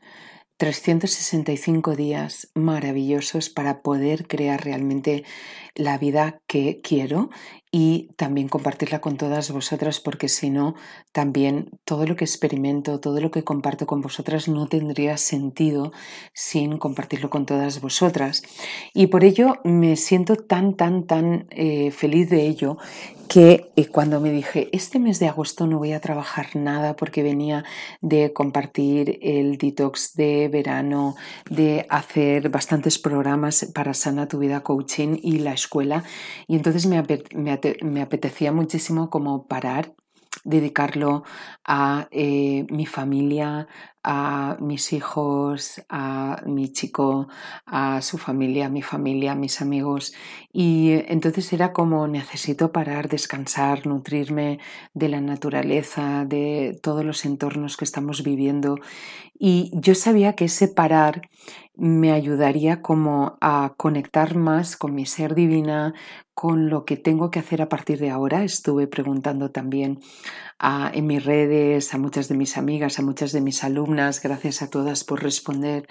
365 0.57 1.95
días 1.95 2.51
maravillosos 2.53 3.49
para 3.49 3.81
poder 3.81 4.27
crear 4.27 4.63
realmente 4.63 5.23
la 5.73 5.97
vida 5.97 6.43
que 6.45 6.79
quiero 6.83 7.31
y 7.71 8.09
también 8.17 8.49
compartirla 8.49 8.99
con 8.99 9.15
todas 9.15 9.49
vosotras 9.51 10.01
porque 10.01 10.27
si 10.27 10.49
no, 10.49 10.75
también 11.13 11.69
todo 11.85 12.05
lo 12.05 12.17
que 12.17 12.25
experimento, 12.25 12.99
todo 12.99 13.21
lo 13.21 13.31
que 13.31 13.45
comparto 13.45 13.85
con 13.85 14.01
vosotras 14.01 14.49
no 14.49 14.67
tendría 14.67 15.15
sentido 15.17 15.93
sin 16.33 16.77
compartirlo 16.77 17.29
con 17.29 17.45
todas 17.45 17.79
vosotras. 17.79 18.43
Y 18.93 19.07
por 19.07 19.23
ello 19.23 19.55
me 19.63 19.95
siento 19.95 20.35
tan, 20.35 20.75
tan, 20.75 21.05
tan 21.07 21.47
eh, 21.49 21.91
feliz 21.91 22.29
de 22.29 22.47
ello 22.47 22.77
que 23.31 23.71
eh, 23.77 23.87
cuando 23.87 24.19
me 24.19 24.29
dije, 24.29 24.67
este 24.73 24.99
mes 24.99 25.17
de 25.19 25.29
agosto 25.29 25.65
no 25.65 25.77
voy 25.77 25.93
a 25.93 26.01
trabajar 26.01 26.47
nada 26.53 26.97
porque 26.97 27.23
venía 27.23 27.63
de 28.01 28.33
compartir 28.33 29.19
el 29.21 29.57
detox 29.57 30.15
de 30.15 30.49
verano, 30.49 31.15
de 31.49 31.85
hacer 31.87 32.49
bastantes 32.49 32.99
programas 32.99 33.71
para 33.73 33.93
Sana 33.93 34.27
Tu 34.27 34.37
Vida 34.37 34.63
Coaching 34.63 35.17
y 35.23 35.39
la 35.39 35.53
escuela, 35.53 36.03
y 36.45 36.57
entonces 36.57 36.85
me, 36.87 37.01
me 37.33 38.01
apetecía 38.01 38.51
muchísimo 38.51 39.09
como 39.09 39.47
parar 39.47 39.93
dedicarlo 40.43 41.23
a 41.63 42.07
eh, 42.11 42.65
mi 42.69 42.85
familia, 42.85 43.67
a 44.03 44.57
mis 44.59 44.93
hijos, 44.93 45.81
a 45.89 46.41
mi 46.45 46.71
chico, 46.71 47.27
a 47.65 48.01
su 48.01 48.17
familia, 48.17 48.65
a 48.65 48.69
mi 48.69 48.81
familia, 48.81 49.33
a 49.33 49.35
mis 49.35 49.61
amigos. 49.61 50.13
Y 50.51 50.91
entonces 51.07 51.51
era 51.53 51.71
como 51.73 52.07
necesito 52.07 52.71
parar, 52.71 53.09
descansar, 53.09 53.85
nutrirme 53.85 54.59
de 54.93 55.09
la 55.09 55.21
naturaleza, 55.21 56.25
de 56.25 56.79
todos 56.81 57.05
los 57.05 57.25
entornos 57.25 57.77
que 57.77 57.85
estamos 57.85 58.23
viviendo. 58.23 58.79
Y 59.37 59.71
yo 59.73 59.95
sabía 59.95 60.33
que 60.33 60.45
ese 60.45 60.67
parar 60.67 61.21
me 61.81 62.11
ayudaría 62.11 62.83
como 62.83 63.39
a 63.41 63.73
conectar 63.75 64.35
más 64.35 64.77
con 64.77 64.93
mi 64.93 65.07
ser 65.07 65.33
divina, 65.33 65.95
con 66.35 66.69
lo 66.69 66.85
que 66.85 66.95
tengo 66.95 67.31
que 67.31 67.39
hacer 67.39 67.59
a 67.63 67.69
partir 67.69 67.97
de 67.97 68.11
ahora. 68.11 68.43
Estuve 68.43 68.85
preguntando 68.85 69.49
también 69.49 69.99
en 70.93 71.07
mis 71.07 71.25
redes, 71.25 71.91
a 71.95 71.97
muchas 71.97 72.27
de 72.29 72.35
mis 72.35 72.55
amigas, 72.55 72.99
a 72.99 73.01
muchas 73.01 73.31
de 73.31 73.41
mis 73.41 73.63
alumnas, 73.63 74.21
gracias 74.21 74.61
a 74.61 74.69
todas 74.69 75.03
por 75.03 75.23
responder. 75.23 75.87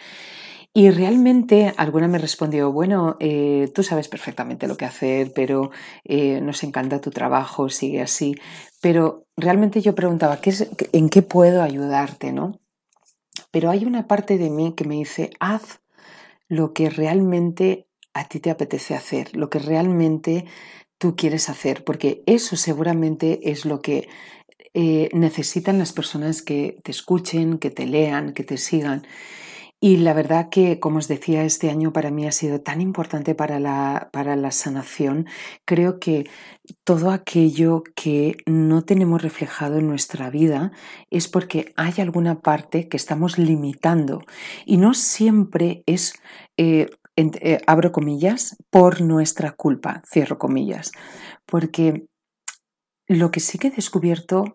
Y 0.72 0.90
realmente 0.90 1.74
alguna 1.76 2.06
me 2.06 2.18
respondió, 2.18 2.70
bueno, 2.70 3.16
eh, 3.18 3.68
tú 3.74 3.82
sabes 3.82 4.06
perfectamente 4.06 4.68
lo 4.68 4.76
que 4.76 4.84
hacer, 4.84 5.32
pero 5.34 5.72
eh, 6.04 6.40
nos 6.40 6.62
encanta 6.62 7.00
tu 7.00 7.10
trabajo, 7.10 7.68
sigue 7.68 8.00
así. 8.00 8.36
Pero 8.80 9.26
realmente 9.36 9.80
yo 9.80 9.96
preguntaba, 9.96 10.40
¿qué 10.40 10.50
es, 10.50 10.70
¿en 10.92 11.08
qué 11.08 11.22
puedo 11.22 11.62
ayudarte? 11.62 12.32
¿no? 12.32 12.59
Pero 13.50 13.70
hay 13.70 13.84
una 13.84 14.06
parte 14.06 14.38
de 14.38 14.50
mí 14.50 14.74
que 14.76 14.84
me 14.84 14.96
dice, 14.96 15.30
haz 15.40 15.80
lo 16.48 16.72
que 16.72 16.90
realmente 16.90 17.86
a 18.12 18.28
ti 18.28 18.40
te 18.40 18.50
apetece 18.50 18.94
hacer, 18.94 19.36
lo 19.36 19.50
que 19.50 19.58
realmente 19.58 20.46
tú 20.98 21.16
quieres 21.16 21.48
hacer, 21.48 21.84
porque 21.84 22.22
eso 22.26 22.56
seguramente 22.56 23.50
es 23.50 23.64
lo 23.64 23.80
que 23.80 24.08
eh, 24.74 25.08
necesitan 25.12 25.78
las 25.78 25.92
personas 25.92 26.42
que 26.42 26.78
te 26.82 26.90
escuchen, 26.90 27.58
que 27.58 27.70
te 27.70 27.86
lean, 27.86 28.34
que 28.34 28.44
te 28.44 28.56
sigan. 28.56 29.06
Y 29.82 29.96
la 29.96 30.12
verdad 30.12 30.50
que, 30.50 30.78
como 30.78 30.98
os 30.98 31.08
decía, 31.08 31.42
este 31.42 31.70
año 31.70 31.90
para 31.90 32.10
mí 32.10 32.26
ha 32.26 32.32
sido 32.32 32.60
tan 32.60 32.82
importante 32.82 33.34
para 33.34 33.58
la, 33.58 34.10
para 34.12 34.36
la 34.36 34.50
sanación. 34.50 35.26
Creo 35.64 35.98
que 35.98 36.28
todo 36.84 37.10
aquello 37.10 37.82
que 37.96 38.36
no 38.44 38.82
tenemos 38.82 39.22
reflejado 39.22 39.78
en 39.78 39.86
nuestra 39.86 40.28
vida 40.28 40.72
es 41.08 41.28
porque 41.28 41.72
hay 41.76 41.94
alguna 41.98 42.40
parte 42.40 42.88
que 42.88 42.98
estamos 42.98 43.38
limitando 43.38 44.20
y 44.66 44.76
no 44.76 44.92
siempre 44.92 45.82
es 45.86 46.12
eh, 46.58 46.90
eh, 47.16 47.60
abro 47.66 47.90
comillas, 47.90 48.56
por 48.70 49.00
nuestra 49.00 49.52
culpa, 49.52 50.02
cierro 50.10 50.38
comillas, 50.38 50.92
porque 51.46 52.06
lo 53.08 53.30
que 53.30 53.40
sí 53.40 53.58
que 53.58 53.68
he 53.68 53.70
descubierto 53.70 54.54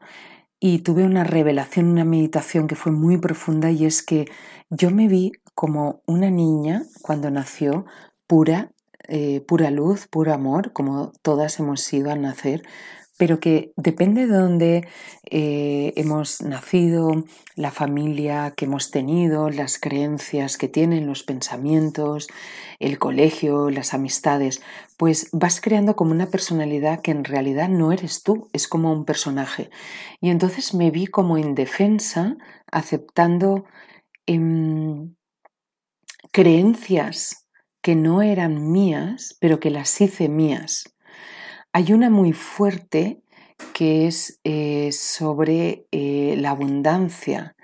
y 0.59 0.79
tuve 0.79 1.03
una 1.03 1.23
revelación, 1.23 1.87
una 1.87 2.05
meditación 2.05 2.67
que 2.67 2.75
fue 2.75 2.91
muy 2.91 3.17
profunda 3.17 3.71
y 3.71 3.85
es 3.85 4.03
que 4.03 4.25
yo 4.69 4.91
me 4.91 5.07
vi 5.07 5.31
como 5.53 6.01
una 6.07 6.29
niña 6.29 6.83
cuando 7.01 7.29
nació 7.31 7.85
pura, 8.27 8.71
eh, 9.07 9.41
pura 9.41 9.71
luz, 9.71 10.07
puro 10.07 10.33
amor, 10.33 10.73
como 10.73 11.11
todas 11.21 11.59
hemos 11.59 11.81
sido 11.81 12.11
al 12.11 12.21
nacer, 12.21 12.63
pero 13.17 13.39
que 13.39 13.71
depende 13.77 14.27
de 14.27 14.37
dónde 14.37 14.87
eh, 15.29 15.93
hemos 15.95 16.41
nacido, 16.41 17.23
la 17.55 17.71
familia 17.71 18.53
que 18.55 18.65
hemos 18.65 18.91
tenido, 18.91 19.49
las 19.49 19.79
creencias 19.79 20.57
que 20.57 20.67
tienen, 20.67 21.07
los 21.07 21.23
pensamientos, 21.23 22.27
el 22.79 22.99
colegio, 22.99 23.69
las 23.69 23.93
amistades, 23.93 24.61
pues 24.97 25.29
vas 25.31 25.61
creando 25.61 25.95
como 25.95 26.11
una 26.11 26.27
personalidad 26.27 27.01
que 27.01 27.11
en 27.11 27.23
realidad 27.23 27.69
no 27.69 27.91
eres 27.91 28.23
tú, 28.23 28.49
es 28.51 28.67
como 28.67 28.91
un 28.91 29.05
personaje. 29.05 29.69
Y 30.19 30.29
entonces 30.29 30.73
me 30.73 30.91
vi 30.91 31.07
como 31.07 31.37
indefensa 31.37 32.35
aceptando 32.69 33.65
em, 34.25 35.15
creencias 36.33 37.47
que 37.81 37.95
no 37.95 38.21
eran 38.21 38.71
mías, 38.71 39.37
pero 39.39 39.59
que 39.59 39.69
las 39.69 40.01
hice 40.01 40.27
mías. 40.27 40.94
Hay 41.75 41.91
una 41.91 42.09
muy 42.09 42.31
fuerte 42.31 43.21
que 43.73 44.07
es 44.07 44.39
eh, 44.45 44.93
sobre 44.93 45.85
eh, 45.91 46.35
la 46.37 46.51
abundancia 46.51 47.57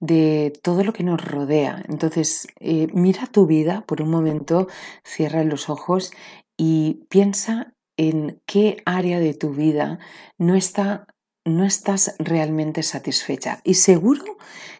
de 0.00 0.58
todo 0.62 0.84
lo 0.84 0.94
que 0.94 1.04
nos 1.04 1.22
rodea. 1.22 1.84
Entonces, 1.86 2.48
eh, 2.60 2.86
mira 2.94 3.26
tu 3.26 3.44
vida 3.44 3.84
por 3.86 4.00
un 4.00 4.08
momento, 4.08 4.68
cierra 5.04 5.44
los 5.44 5.68
ojos 5.68 6.12
y 6.56 7.04
piensa 7.10 7.74
en 7.98 8.40
qué 8.46 8.78
área 8.86 9.20
de 9.20 9.34
tu 9.34 9.50
vida 9.50 9.98
no, 10.38 10.54
está, 10.54 11.06
no 11.44 11.64
estás 11.64 12.14
realmente 12.18 12.82
satisfecha. 12.82 13.60
Y 13.64 13.74
seguro 13.74 14.36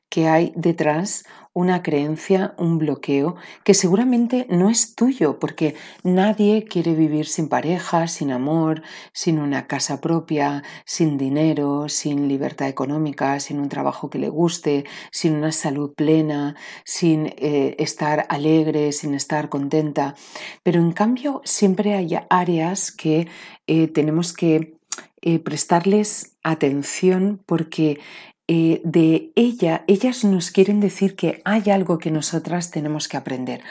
que 0.08 0.26
hay 0.26 0.52
detrás 0.56 1.24
una 1.52 1.82
creencia, 1.82 2.54
un 2.56 2.78
bloqueo 2.78 3.34
que 3.64 3.74
seguramente 3.74 4.46
no 4.48 4.70
es 4.70 4.94
tuyo, 4.94 5.40
porque 5.40 5.74
nadie 6.04 6.64
quiere 6.64 6.94
vivir 6.94 7.26
sin 7.26 7.48
pareja, 7.48 8.06
sin 8.06 8.30
amor, 8.30 8.82
sin 9.12 9.40
una 9.40 9.66
casa 9.66 10.00
propia, 10.00 10.62
sin 10.84 11.18
dinero, 11.18 11.88
sin 11.88 12.28
libertad 12.28 12.68
económica, 12.68 13.40
sin 13.40 13.58
un 13.58 13.68
trabajo 13.68 14.08
que 14.08 14.20
le 14.20 14.28
guste, 14.28 14.84
sin 15.10 15.34
una 15.34 15.50
salud 15.50 15.92
plena, 15.94 16.54
sin 16.84 17.26
eh, 17.36 17.74
estar 17.78 18.26
alegre, 18.28 18.92
sin 18.92 19.14
estar 19.14 19.48
contenta. 19.48 20.14
Pero 20.62 20.80
en 20.80 20.92
cambio 20.92 21.42
siempre 21.44 21.94
hay 21.94 22.20
áreas 22.30 22.92
que 22.92 23.26
eh, 23.66 23.88
tenemos 23.88 24.32
que 24.32 24.77
eh, 25.22 25.38
prestarles 25.38 26.36
atención 26.42 27.42
porque 27.46 27.98
eh, 28.46 28.80
de 28.82 29.32
ella, 29.36 29.84
ellas 29.86 30.24
nos 30.24 30.50
quieren 30.50 30.80
decir 30.80 31.16
que 31.16 31.42
hay 31.44 31.70
algo 31.70 31.98
que 31.98 32.10
nosotras 32.10 32.70
tenemos 32.70 33.06
que 33.08 33.16
aprender. 33.16 33.62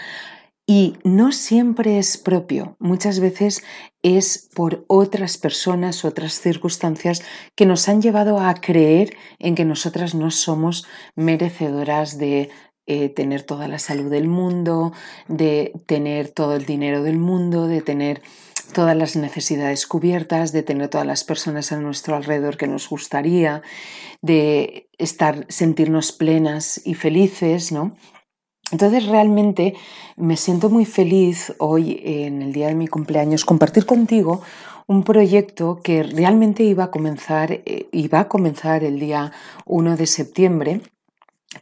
Y 0.70 0.98
no 1.06 1.32
siempre 1.32 1.98
es 1.98 2.18
propio, 2.18 2.76
muchas 2.78 3.22
veces 3.22 3.64
es 4.04 4.50
por 4.54 4.84
otras 4.88 5.38
personas, 5.38 6.04
otras 6.04 6.42
circunstancias 6.42 7.24
que 7.56 7.66
nos 7.66 7.88
han 7.88 8.02
llevado 8.02 8.40
a 8.40 8.54
creer 8.56 9.16
en 9.40 9.56
que 9.56 9.64
nosotras 9.64 10.14
no 10.14 10.30
somos 10.30 10.86
merecedoras 11.16 12.18
de 12.18 12.50
eh, 12.86 13.10
tener 13.10 13.44
toda 13.44 13.68
la 13.68 13.80
salud 13.80 14.12
del 14.12 14.28
mundo, 14.28 14.92
de 15.30 15.72
tener 15.86 16.30
todo 16.30 16.56
el 16.56 16.66
dinero 16.66 17.02
del 17.02 17.18
mundo, 17.18 17.68
de 17.68 17.82
tener 17.82 18.22
todas 18.74 18.96
las 18.96 19.16
necesidades 19.16 19.88
cubiertas, 19.88 20.52
de 20.52 20.64
tener 20.64 20.90
todas 20.90 21.08
las 21.08 21.24
personas 21.24 21.72
a 21.72 21.78
nuestro 21.78 22.16
alrededor 22.16 22.58
que 22.58 22.68
nos 22.68 22.90
gustaría, 22.90 23.62
de 24.22 24.90
estar, 24.98 25.46
sentirnos 25.50 26.12
plenas 26.12 26.82
y 26.86 26.94
felices, 26.94 27.72
¿no? 27.72 27.96
Entonces 28.72 29.06
realmente 29.06 29.76
me 30.18 30.36
siento 30.36 30.70
muy 30.70 30.86
feliz 30.86 31.54
hoy 31.58 32.02
en 32.04 32.42
el 32.42 32.52
día 32.52 32.68
de 32.68 32.76
mi 32.76 32.88
cumpleaños 32.88 33.46
compartir 33.46 33.86
contigo 33.86 34.42
un 34.88 35.04
proyecto 35.04 35.80
que 35.82 36.04
realmente 36.04 36.64
iba 36.64 36.86
a 36.86 36.92
comenzar, 36.92 37.52
eh, 37.52 37.88
iba 37.92 38.22
a 38.22 38.28
comenzar 38.28 38.84
el 38.84 39.00
día 39.00 39.32
1 39.66 39.96
de 39.96 40.08
septiembre 40.08 40.82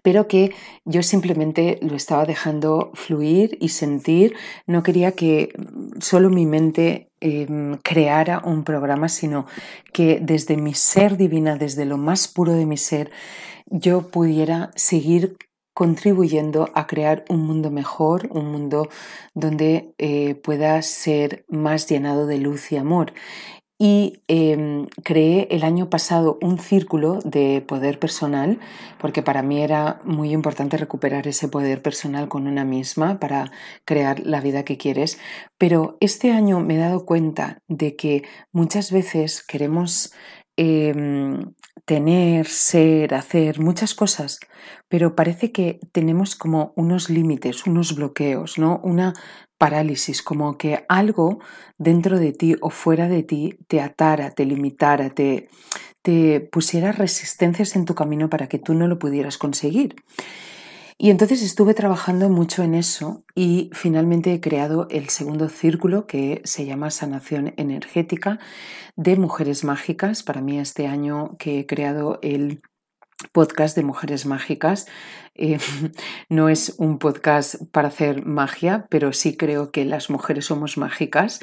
pero 0.02 0.28
que 0.28 0.54
yo 0.84 1.04
simplemente 1.04 1.80
lo 1.82 1.96
estaba 1.96 2.26
dejando 2.26 2.92
fluir 2.96 3.58
y 3.62 3.70
sentir. 3.70 4.36
No 4.66 4.84
quería 4.84 5.12
que 5.12 5.54
solo 6.00 6.30
mi 6.30 6.46
mente 6.46 7.12
em, 7.20 7.78
creara 7.84 8.42
un 8.44 8.64
programa, 8.64 9.10
sino 9.10 9.46
que 9.94 10.20
desde 10.22 10.58
mi 10.58 10.74
ser 10.74 11.18
divina, 11.18 11.56
desde 11.56 11.86
lo 11.86 11.98
más 11.98 12.28
puro 12.28 12.54
de 12.54 12.66
mi 12.66 12.78
ser, 12.78 13.12
yo 13.68 14.10
pudiera 14.10 14.72
seguir 14.76 15.38
contribuyendo 15.74 16.70
a 16.74 16.88
crear 16.88 17.26
un 17.30 17.46
mundo 17.46 17.70
mejor, 17.70 18.28
un 18.32 18.52
mundo 18.52 18.88
donde 19.34 19.94
eh, 19.98 20.36
pueda 20.36 20.82
ser 20.82 21.46
más 21.50 21.88
llenado 21.88 22.28
de 22.28 22.38
luz 22.38 22.72
y 22.72 22.78
amor 22.78 23.14
y 23.78 24.22
em, 24.28 24.88
creé 25.04 25.48
el 25.52 25.64
año 25.64 25.90
pasado 25.90 26.38
un 26.42 26.60
círculo 26.60 27.20
de 27.26 27.62
poder 27.68 28.00
personal, 28.00 28.60
porque 29.00 29.22
para 29.22 29.42
mí 29.42 29.62
era 29.62 30.00
muy 30.06 30.32
importante 30.32 30.78
recuperar 30.78 31.28
ese 31.28 31.50
poder 31.50 31.82
personal 31.82 32.30
con 32.30 32.48
una 32.48 32.64
misma 32.64 33.20
para 33.20 33.52
crear 33.84 34.20
la 34.26 34.40
vida 34.40 34.64
que 34.64 34.78
quieres. 34.78 35.20
Pero 35.58 35.98
este 36.00 36.32
año 36.32 36.60
me 36.62 36.76
he 36.76 36.78
dado 36.78 37.06
cuenta 37.06 37.60
de 37.68 37.96
que 37.96 38.24
muchas 38.54 38.92
veces 38.92 39.44
queremos 39.44 40.14
em, 40.58 41.54
tener, 41.86 42.48
ser, 42.48 43.14
hacer 43.14 43.60
muchas 43.60 43.94
cosas, 43.94 44.40
pero 44.88 45.16
parece 45.16 45.52
que 45.52 45.80
tenemos 45.92 46.36
como 46.36 46.74
unos 46.76 47.10
límites, 47.10 47.66
unos 47.68 47.96
bloqueos, 47.96 48.58
¿no? 48.58 48.80
Una 48.84 49.14
parálisis, 49.58 50.22
como 50.22 50.58
que 50.58 50.86
algo 50.90 51.40
dentro 51.78 52.20
de 52.20 52.34
ti 52.34 52.56
o 52.62 52.70
fuera 52.70 53.08
de 53.08 53.24
ti 53.24 53.58
te 53.68 53.82
atara, 53.82 54.32
te 54.32 54.46
limitara, 54.46 55.10
te, 55.10 55.50
te 56.02 56.40
pusiera 56.40 56.92
resistencias 56.92 57.76
en 57.76 57.86
tu 57.86 57.96
camino 57.96 58.30
para 58.30 58.48
que 58.48 58.60
tú 58.60 58.74
no 58.74 58.88
lo 58.88 59.00
pudieras 59.00 59.38
conseguir. 59.38 59.96
Y 60.98 61.10
entonces 61.10 61.42
estuve 61.42 61.74
trabajando 61.74 62.30
mucho 62.30 62.64
en 62.64 62.74
eso 62.74 63.26
y 63.36 63.70
finalmente 63.74 64.34
he 64.34 64.40
creado 64.40 64.88
el 64.90 65.10
segundo 65.10 65.50
círculo 65.50 66.08
que 66.08 66.42
se 66.46 66.66
llama 66.66 66.90
Sanación 66.90 67.54
Energética 67.58 68.40
de 68.96 69.18
Mujeres 69.18 69.66
Mágicas. 69.66 70.24
Para 70.24 70.40
mí 70.40 70.58
este 70.58 70.88
año 70.88 71.36
que 71.38 71.60
he 71.60 71.66
creado 71.66 72.20
el 72.22 72.62
podcast 73.32 73.76
de 73.76 73.84
Mujeres 73.84 74.26
Mágicas. 74.26 74.88
Eh, 75.36 75.58
no 76.30 76.50
es 76.50 76.76
un 76.78 76.98
podcast 76.98 77.56
para 77.72 77.90
hacer 77.90 78.26
magia, 78.26 78.88
pero 78.90 79.14
sí 79.14 79.38
creo 79.38 79.72
que 79.72 79.86
las 79.86 80.10
mujeres 80.10 80.46
somos 80.46 80.78
mágicas 80.78 81.42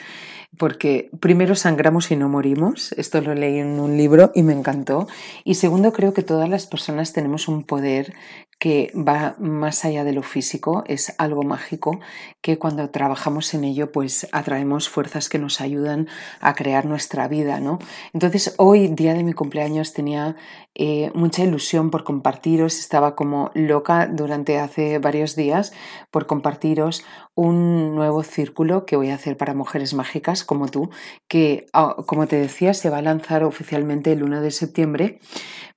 porque 0.59 1.11
primero 1.21 1.55
sangramos 1.55 2.11
y 2.11 2.17
no 2.17 2.29
morimos. 2.29 2.93
Esto 2.93 3.21
lo 3.21 3.35
leí 3.35 3.59
en 3.59 3.81
un 3.81 3.97
libro 3.97 4.33
y 4.35 4.43
me 4.43 4.53
encantó. 4.53 5.09
Y 5.45 5.55
segundo, 5.55 5.93
creo 5.93 6.13
que 6.13 6.23
todas 6.23 6.49
las 6.49 6.67
personas 6.67 7.13
tenemos 7.13 7.49
un 7.49 7.65
poder 7.65 8.15
que 8.63 8.93
va 8.95 9.35
más 9.41 9.85
allá 9.85 10.05
de 10.05 10.13
lo 10.13 10.23
físico, 10.23 10.85
es 10.87 11.17
algo 11.19 11.43
mágico 11.43 11.99
que 12.41 12.61
cuando 12.61 12.91
trabajamos 12.91 13.53
en 13.55 13.65
ello 13.65 13.91
pues 13.91 14.29
atraemos 14.31 14.89
fuerzas 14.89 15.29
que 15.29 15.41
nos 15.41 15.61
ayudan 15.61 16.07
a 16.41 16.55
crear 16.55 16.87
nuestra 16.87 17.27
vida, 17.27 17.59
¿no? 17.59 17.81
Entonces 18.13 18.55
hoy, 18.59 18.87
día 18.87 19.15
de 19.15 19.25
mi 19.25 19.33
cumpleaños, 19.33 19.95
tenía 19.95 20.37
eh, 20.77 21.11
mucha 21.13 21.43
ilusión 21.43 21.91
por 21.91 22.05
compartiros, 22.05 22.79
estaba 22.79 23.17
como 23.17 23.51
loca 23.55 24.07
durante 24.07 24.61
hace 24.61 25.01
varios 25.01 25.35
días 25.35 25.73
por 26.13 26.27
compartiros 26.29 27.05
un 27.35 27.97
nuevo 27.97 28.23
círculo 28.23 28.87
que 28.87 28.95
voy 28.95 29.11
a 29.11 29.17
hacer 29.17 29.37
para 29.37 29.55
mujeres 29.55 29.93
mágicas 29.93 30.45
como 30.45 30.69
tú, 30.69 30.89
que 31.27 31.67
ah, 31.73 31.97
como 32.07 32.29
te 32.29 32.37
decía 32.37 32.75
se 32.75 32.91
va 32.91 32.99
a 32.99 33.03
lanzar 33.03 33.43
oficialmente 33.43 34.13
el 34.13 34.23
1 34.23 34.41
de 34.41 34.53
septiembre, 34.53 35.19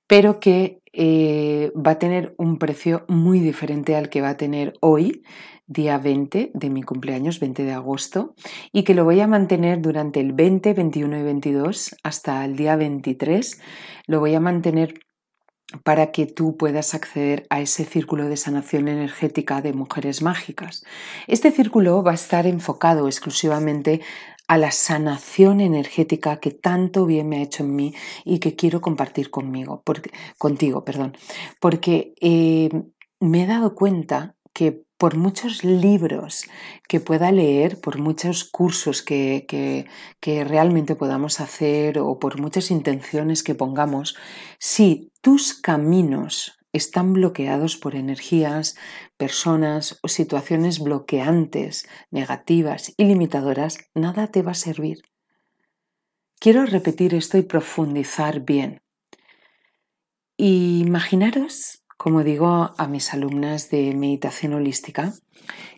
pero 0.06 0.38
que 0.38 0.78
eh, 0.98 1.72
va 1.76 1.92
a 1.92 1.98
tener 1.98 2.34
un 2.38 2.58
precio 2.58 3.04
muy 3.06 3.38
diferente 3.38 3.96
al 3.96 4.08
que 4.08 4.22
va 4.22 4.30
a 4.30 4.36
tener 4.38 4.72
hoy, 4.80 5.22
día 5.66 5.98
20 5.98 6.52
de 6.54 6.70
mi 6.70 6.82
cumpleaños, 6.82 7.38
20 7.38 7.64
de 7.64 7.72
agosto, 7.72 8.34
y 8.72 8.82
que 8.82 8.94
lo 8.94 9.04
voy 9.04 9.20
a 9.20 9.26
mantener 9.26 9.82
durante 9.82 10.20
el 10.20 10.32
20, 10.32 10.72
21 10.72 11.18
y 11.18 11.22
22 11.22 11.96
hasta 12.02 12.42
el 12.46 12.56
día 12.56 12.76
23. 12.76 13.60
Lo 14.06 14.20
voy 14.20 14.34
a 14.34 14.40
mantener 14.40 14.94
para 15.82 16.12
que 16.12 16.26
tú 16.26 16.56
puedas 16.56 16.94
acceder 16.94 17.46
a 17.50 17.60
ese 17.60 17.84
círculo 17.84 18.28
de 18.28 18.38
sanación 18.38 18.88
energética 18.88 19.60
de 19.60 19.74
mujeres 19.74 20.22
mágicas. 20.22 20.84
Este 21.26 21.50
círculo 21.50 22.02
va 22.02 22.12
a 22.12 22.14
estar 22.14 22.46
enfocado 22.46 23.06
exclusivamente 23.06 24.00
a 24.48 24.58
la 24.58 24.70
sanación 24.70 25.60
energética 25.60 26.38
que 26.38 26.50
tanto 26.50 27.06
bien 27.06 27.28
me 27.28 27.38
ha 27.38 27.42
hecho 27.42 27.64
en 27.64 27.74
mí 27.74 27.94
y 28.24 28.38
que 28.38 28.54
quiero 28.54 28.80
compartir 28.80 29.30
conmigo, 29.30 29.82
contigo, 30.38 30.84
perdón, 30.84 31.16
porque 31.60 32.14
eh, 32.20 32.70
me 33.20 33.42
he 33.42 33.46
dado 33.46 33.74
cuenta 33.74 34.36
que 34.52 34.86
por 34.98 35.16
muchos 35.16 35.64
libros 35.64 36.44
que 36.88 37.00
pueda 37.00 37.30
leer, 37.30 37.80
por 37.80 37.98
muchos 37.98 38.44
cursos 38.44 39.02
que, 39.02 39.44
que, 39.46 40.44
realmente 40.44 40.94
podamos 40.94 41.40
hacer 41.40 41.98
o 41.98 42.18
por 42.18 42.40
muchas 42.40 42.70
intenciones 42.70 43.42
que 43.42 43.54
pongamos, 43.54 44.16
si 44.58 45.12
tus 45.20 45.54
caminos 45.54 46.55
están 46.76 47.12
bloqueados 47.12 47.76
por 47.76 47.94
energías, 47.94 48.76
personas 49.16 49.98
o 50.02 50.08
situaciones 50.08 50.78
bloqueantes, 50.78 51.88
negativas 52.10 52.92
y 52.96 53.04
limitadoras, 53.04 53.78
nada 53.94 54.28
te 54.28 54.42
va 54.42 54.52
a 54.52 54.54
servir. 54.54 55.02
Quiero 56.38 56.66
repetir 56.66 57.14
esto 57.14 57.38
y 57.38 57.42
profundizar 57.42 58.40
bien. 58.40 58.82
Imaginaros, 60.36 61.82
como 61.96 62.22
digo 62.22 62.74
a 62.76 62.86
mis 62.88 63.14
alumnas 63.14 63.70
de 63.70 63.94
meditación 63.94 64.52
holística, 64.52 65.14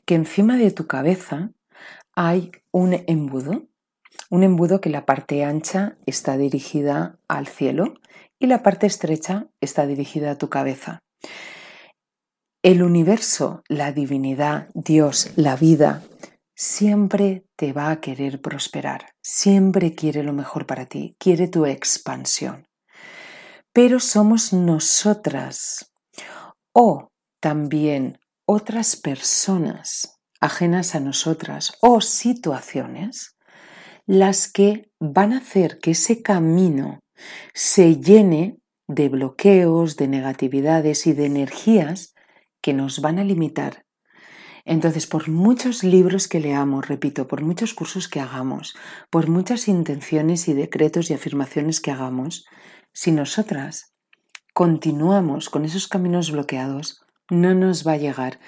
que 0.05 0.17
encima 0.17 0.57
de 0.57 0.73
tu 0.73 0.87
cabeza 0.87 1.53
hay 2.17 2.51
un 2.73 3.05
embudo, 3.07 3.69
un 4.31 4.43
embudo 4.43 4.81
que 4.81 4.91
la 4.91 5.07
parte 5.07 5.45
ancha 5.45 5.97
está 6.07 6.37
dirigida 6.37 7.21
al 7.29 7.47
cielo 7.47 7.95
y 8.39 8.47
la 8.47 8.63
parte 8.63 8.87
estrecha 8.87 9.49
está 9.61 9.87
dirigida 9.87 10.33
a 10.33 10.39
tu 10.39 10.49
cabeza. 10.49 11.01
El 12.63 12.83
universo, 12.83 13.63
la 13.69 13.93
divinidad, 13.93 14.69
Dios, 14.75 15.31
la 15.37 15.57
vida, 15.57 16.03
siempre 16.55 17.45
te 17.57 17.73
va 17.73 17.91
a 17.91 18.01
querer 18.01 18.41
prosperar, 18.41 19.13
siempre 19.23 19.95
quiere 19.95 20.23
lo 20.23 20.33
mejor 20.33 20.67
para 20.67 20.87
ti, 20.87 21.15
quiere 21.19 21.47
tu 21.49 21.67
expansión. 21.67 22.67
Pero 23.73 24.01
somos 24.01 24.53
nosotras 24.53 25.93
o 26.73 27.11
también 27.41 28.19
otras 28.45 28.97
personas 28.97 30.19
ajenas 30.41 30.95
a 30.95 31.01
nosotras 31.01 31.73
o 31.81 32.01
situaciones 32.01 33.37
las 34.07 34.51
que 34.51 34.91
van 34.99 35.33
a 35.33 35.39
hacer 35.39 35.79
que 35.79 35.93
ese 35.93 36.23
camino 36.23 37.01
se 37.55 37.97
llene 37.97 38.59
de 38.87 39.09
bloqueos, 39.09 39.97
de 39.97 40.09
negatividades 40.09 41.07
y 41.07 41.13
de 41.13 41.27
energías 41.27 42.15
que 42.61 42.73
nos 42.73 43.01
van 43.01 43.19
a 43.19 43.25
limitar. 43.25 43.85
Entonces, 44.65 45.07
por 45.07 45.29
muchos 45.29 45.83
libros 45.83 46.29
que 46.29 46.41
leamos, 46.41 46.89
repito, 46.89 47.27
por 47.27 47.43
muchos 47.43 47.73
cursos 47.73 48.07
que 48.09 48.21
hagamos, 48.21 48.77
por 49.11 49.29
muchas 49.29 49.67
intenciones 49.67 50.47
y 50.49 50.53
decretos 50.53 51.11
y 51.11 51.15
afirmaciones 51.15 51.81
que 51.81 51.91
hagamos, 51.91 52.45
si 52.93 53.13
nosotras 53.13 53.95
continuamos 54.53 55.49
con 55.49 55.65
esos 55.65 55.89
caminos 55.89 56.31
bloqueados, 56.33 57.01
no 57.31 57.55
nos 57.55 57.87
va 57.87 57.93
a 57.93 57.97
llegar 57.99 58.41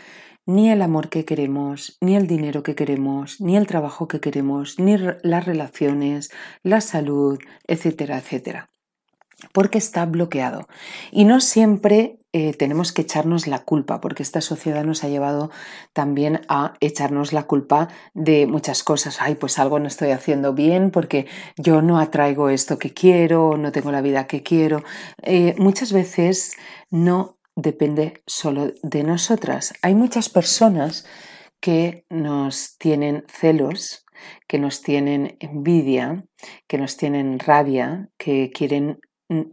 ni 0.50 0.68
el 0.68 0.82
amor 0.82 1.10
que 1.10 1.24
queremos, 1.24 1.96
ni 2.00 2.16
el 2.16 2.26
dinero 2.26 2.64
que 2.64 2.74
queremos, 2.74 3.40
ni 3.40 3.56
el 3.56 3.68
trabajo 3.68 4.08
que 4.08 4.18
queremos, 4.18 4.80
ni 4.80 4.96
las 4.98 5.46
relaciones, 5.46 6.32
la 6.64 6.80
salud, 6.80 7.38
etcétera, 7.68 8.18
etcétera. 8.18 8.68
Porque 9.52 9.78
está 9.78 10.04
bloqueado. 10.06 10.66
Y 11.12 11.24
no 11.24 11.40
siempre 11.40 12.18
eh, 12.32 12.52
tenemos 12.52 12.92
que 12.92 13.02
echarnos 13.02 13.46
la 13.46 13.60
culpa, 13.60 14.00
porque 14.00 14.24
esta 14.24 14.40
sociedad 14.40 14.84
nos 14.84 15.04
ha 15.04 15.08
llevado 15.08 15.52
también 15.92 16.40
a 16.48 16.74
echarnos 16.80 17.32
la 17.32 17.44
culpa 17.44 17.88
de 18.12 18.48
muchas 18.48 18.82
cosas. 18.82 19.20
Ay, 19.20 19.36
pues 19.36 19.56
algo 19.60 19.78
no 19.78 19.86
estoy 19.86 20.10
haciendo 20.10 20.52
bien 20.52 20.90
porque 20.90 21.26
yo 21.58 21.80
no 21.80 22.00
atraigo 22.00 22.50
esto 22.50 22.76
que 22.76 22.92
quiero, 22.92 23.56
no 23.56 23.70
tengo 23.70 23.92
la 23.92 24.02
vida 24.02 24.26
que 24.26 24.42
quiero. 24.42 24.82
Eh, 25.22 25.54
muchas 25.58 25.92
veces 25.92 26.56
no 26.90 27.39
depende 27.61 28.23
solo 28.27 28.73
de 28.83 29.05
nosotras. 29.05 29.75
Hay 29.83 29.94
muchas 29.94 30.29
personas 30.29 31.07
que 31.61 32.05
nos 32.09 32.77
tienen 32.79 33.25
celos, 33.29 34.05
que 34.49 34.59
nos 34.59 34.83
tienen 34.83 35.37
envidia, 35.40 36.25
que 36.66 36.79
nos 36.79 36.96
tienen 36.96 37.38
rabia, 37.38 38.09
que 38.18 38.51
quieren 38.51 39.01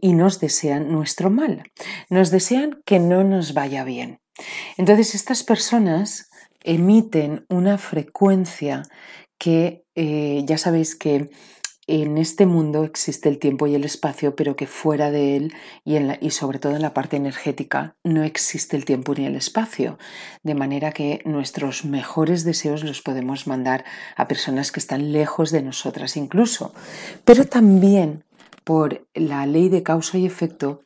y 0.00 0.12
nos 0.14 0.40
desean 0.40 0.90
nuestro 0.90 1.30
mal. 1.30 1.62
Nos 2.10 2.30
desean 2.30 2.80
que 2.84 2.98
no 2.98 3.22
nos 3.24 3.54
vaya 3.54 3.84
bien. 3.84 4.20
Entonces 4.76 5.14
estas 5.14 5.44
personas 5.44 6.30
emiten 6.64 7.46
una 7.48 7.78
frecuencia 7.78 8.82
que 9.38 9.84
eh, 9.94 10.42
ya 10.44 10.58
sabéis 10.58 10.96
que 10.96 11.30
en 11.88 12.18
este 12.18 12.44
mundo 12.44 12.84
existe 12.84 13.30
el 13.30 13.38
tiempo 13.38 13.66
y 13.66 13.74
el 13.74 13.82
espacio, 13.82 14.36
pero 14.36 14.56
que 14.56 14.66
fuera 14.66 15.10
de 15.10 15.36
él 15.36 15.54
y, 15.84 16.30
sobre 16.30 16.58
todo 16.58 16.76
en 16.76 16.82
la 16.82 16.92
parte 16.92 17.16
energética 17.16 17.96
no 18.04 18.22
existe 18.22 18.76
el 18.76 18.84
tiempo 18.84 19.14
ni 19.14 19.24
el 19.24 19.34
espacio. 19.34 19.98
De 20.42 20.54
manera 20.54 20.92
que 20.92 21.22
nuestros 21.24 21.86
mejores 21.86 22.44
deseos 22.44 22.84
los 22.84 23.00
podemos 23.00 23.46
mandar 23.46 23.84
a 24.16 24.28
personas 24.28 24.70
que 24.70 24.80
están 24.80 25.12
lejos 25.12 25.50
de 25.50 25.62
nosotras 25.62 26.18
incluso. 26.18 26.74
Pero 27.24 27.46
también 27.46 28.24
por 28.64 29.06
la 29.14 29.46
ley 29.46 29.70
de 29.70 29.82
causa 29.82 30.18
y 30.18 30.26
efecto, 30.26 30.82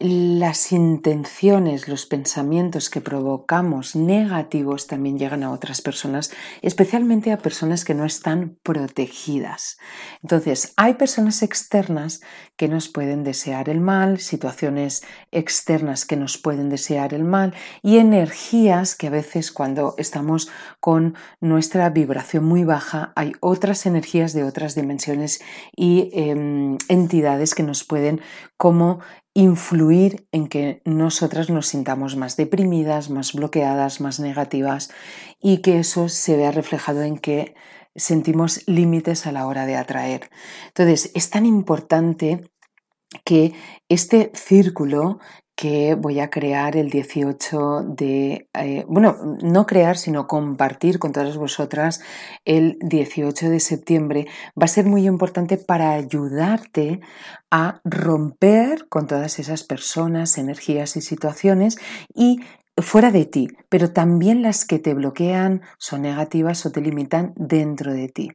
las 0.00 0.72
intenciones, 0.72 1.86
los 1.86 2.06
pensamientos 2.06 2.88
que 2.88 3.02
provocamos 3.02 3.94
negativos 3.94 4.86
también 4.86 5.18
llegan 5.18 5.42
a 5.42 5.52
otras 5.52 5.82
personas, 5.82 6.32
especialmente 6.62 7.32
a 7.32 7.36
personas 7.38 7.84
que 7.84 7.92
no 7.92 8.06
están 8.06 8.56
protegidas. 8.62 9.76
Entonces, 10.22 10.72
hay 10.78 10.94
personas 10.94 11.42
externas 11.42 12.22
que 12.56 12.66
nos 12.66 12.88
pueden 12.88 13.24
desear 13.24 13.68
el 13.68 13.80
mal, 13.80 14.20
situaciones 14.20 15.02
externas 15.32 16.06
que 16.06 16.16
nos 16.16 16.38
pueden 16.38 16.70
desear 16.70 17.12
el 17.12 17.24
mal 17.24 17.52
y 17.82 17.98
energías 17.98 18.94
que 18.94 19.08
a 19.08 19.10
veces 19.10 19.52
cuando 19.52 19.94
estamos 19.98 20.48
con 20.80 21.14
nuestra 21.40 21.90
vibración 21.90 22.44
muy 22.44 22.64
baja 22.64 23.12
hay 23.16 23.32
otras 23.40 23.84
energías 23.84 24.32
de 24.32 24.44
otras 24.44 24.74
dimensiones 24.74 25.42
y 25.76 26.10
em, 26.14 26.78
entidades 26.88 27.54
que 27.54 27.62
nos 27.62 27.84
pueden 27.84 28.22
como 28.56 29.00
influir 29.40 30.28
en 30.32 30.48
que 30.48 30.82
nosotras 30.84 31.48
nos 31.48 31.66
sintamos 31.66 32.16
más 32.16 32.36
deprimidas, 32.36 33.08
más 33.10 33.32
bloqueadas, 33.32 34.00
más 34.00 34.20
negativas 34.20 34.90
y 35.40 35.58
que 35.58 35.78
eso 35.78 36.08
se 36.08 36.36
vea 36.36 36.50
reflejado 36.50 37.02
en 37.02 37.18
que 37.18 37.54
sentimos 37.96 38.62
límites 38.66 39.26
a 39.26 39.32
la 39.32 39.46
hora 39.46 39.66
de 39.66 39.76
atraer. 39.76 40.30
Entonces, 40.68 41.10
es 41.14 41.30
tan 41.30 41.46
importante 41.46 42.50
que 43.24 43.54
este 43.88 44.30
círculo 44.34 45.18
que 45.60 45.94
voy 45.94 46.20
a 46.20 46.30
crear 46.30 46.74
el 46.74 46.88
18 46.88 47.82
de, 47.86 48.48
eh, 48.54 48.86
bueno, 48.88 49.18
no 49.42 49.66
crear, 49.66 49.98
sino 49.98 50.26
compartir 50.26 50.98
con 50.98 51.12
todas 51.12 51.36
vosotras 51.36 52.00
el 52.46 52.78
18 52.80 53.50
de 53.50 53.60
septiembre, 53.60 54.26
va 54.58 54.64
a 54.64 54.68
ser 54.68 54.86
muy 54.86 55.06
importante 55.06 55.58
para 55.58 55.92
ayudarte 55.92 57.02
a 57.50 57.82
romper 57.84 58.88
con 58.88 59.06
todas 59.06 59.38
esas 59.38 59.62
personas, 59.62 60.38
energías 60.38 60.96
y 60.96 61.02
situaciones 61.02 61.76
y 62.14 62.40
fuera 62.78 63.10
de 63.10 63.26
ti, 63.26 63.48
pero 63.68 63.92
también 63.92 64.40
las 64.40 64.64
que 64.64 64.78
te 64.78 64.94
bloquean, 64.94 65.60
son 65.76 66.00
negativas 66.00 66.64
o 66.64 66.72
te 66.72 66.80
limitan 66.80 67.34
dentro 67.36 67.92
de 67.92 68.08
ti. 68.08 68.30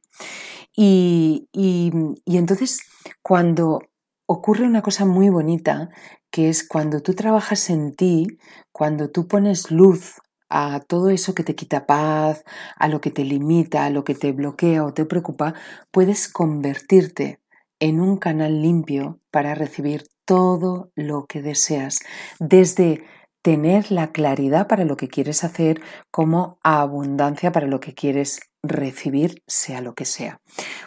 Y, 0.76 1.48
y, 1.52 1.92
y 2.24 2.38
entonces, 2.38 2.82
cuando 3.24 3.80
ocurre 4.28 4.66
una 4.66 4.82
cosa 4.82 5.06
muy 5.06 5.30
bonita 5.30 5.90
que 6.36 6.50
es 6.50 6.68
cuando 6.68 7.00
tú 7.00 7.14
trabajas 7.14 7.70
en 7.70 7.96
ti, 7.96 8.28
cuando 8.74 9.10
tú 9.10 9.26
pones 9.26 9.72
luz 9.72 10.16
a 10.50 10.82
todo 10.82 11.10
eso 11.10 11.34
que 11.34 11.46
te 11.46 11.56
quita 11.56 11.86
paz, 11.86 12.44
a 12.76 12.90
lo 12.90 13.00
que 13.00 13.10
te 13.10 13.24
limita, 13.24 13.86
a 13.86 13.90
lo 13.90 14.04
que 14.04 14.16
te 14.16 14.34
bloquea 14.34 14.84
o 14.84 14.94
te 14.94 15.06
preocupa, 15.06 15.54
puedes 15.92 16.28
convertirte 16.28 17.40
en 17.80 18.02
un 18.02 18.18
canal 18.18 18.62
limpio 18.62 19.22
para 19.32 19.56
recibir 19.56 20.08
todo 20.26 20.92
lo 20.94 21.26
que 21.26 21.42
deseas, 21.42 22.00
desde 22.42 23.06
tener 23.42 23.90
la 23.90 24.12
claridad 24.12 24.68
para 24.68 24.84
lo 24.84 24.98
que 24.98 25.08
quieres 25.08 25.46
hacer 25.46 25.80
como 26.12 26.58
abundancia 26.64 27.54
para 27.54 27.68
lo 27.68 27.80
que 27.80 27.94
quieres 27.94 28.42
recibir, 28.62 29.42
sea 29.48 29.80
lo 29.80 29.94
que 29.94 30.04
sea. 30.04 30.42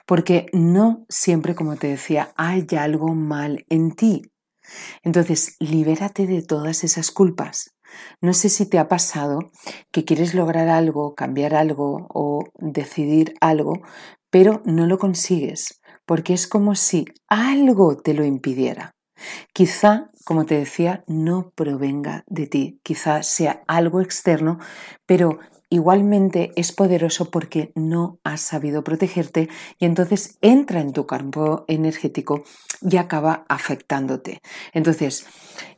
Porque 0.04 0.44
no 0.52 1.06
siempre, 1.08 1.54
como 1.54 1.76
te 1.76 1.86
decía, 1.86 2.32
hay 2.36 2.66
algo 2.76 3.14
mal 3.14 3.64
en 3.70 3.92
ti. 3.92 4.30
Entonces, 5.02 5.56
libérate 5.60 6.26
de 6.26 6.42
todas 6.42 6.84
esas 6.84 7.10
culpas. 7.10 7.70
No 8.20 8.32
sé 8.34 8.48
si 8.48 8.68
te 8.68 8.78
ha 8.78 8.88
pasado 8.88 9.38
que 9.90 10.04
quieres 10.04 10.34
lograr 10.34 10.68
algo, 10.68 11.14
cambiar 11.14 11.54
algo 11.54 12.06
o 12.10 12.44
decidir 12.58 13.34
algo, 13.40 13.80
pero 14.30 14.62
no 14.64 14.86
lo 14.86 14.98
consigues, 14.98 15.80
porque 16.04 16.34
es 16.34 16.46
como 16.46 16.74
si 16.74 17.06
algo 17.28 17.96
te 17.96 18.14
lo 18.14 18.24
impidiera. 18.24 18.92
Quizá, 19.52 20.10
como 20.24 20.46
te 20.46 20.56
decía, 20.56 21.02
no 21.06 21.50
provenga 21.56 22.24
de 22.26 22.46
ti, 22.46 22.80
quizá 22.82 23.22
sea 23.22 23.62
algo 23.66 24.00
externo, 24.00 24.58
pero 25.06 25.38
igualmente 25.70 26.52
es 26.56 26.72
poderoso 26.72 27.30
porque 27.30 27.72
no 27.74 28.18
has 28.24 28.40
sabido 28.40 28.84
protegerte 28.84 29.48
y 29.78 29.84
entonces 29.84 30.38
entra 30.40 30.80
en 30.80 30.92
tu 30.92 31.06
campo 31.06 31.64
energético 31.68 32.44
y 32.80 32.96
acaba 32.96 33.44
afectándote. 33.48 34.40
Entonces, 34.72 35.26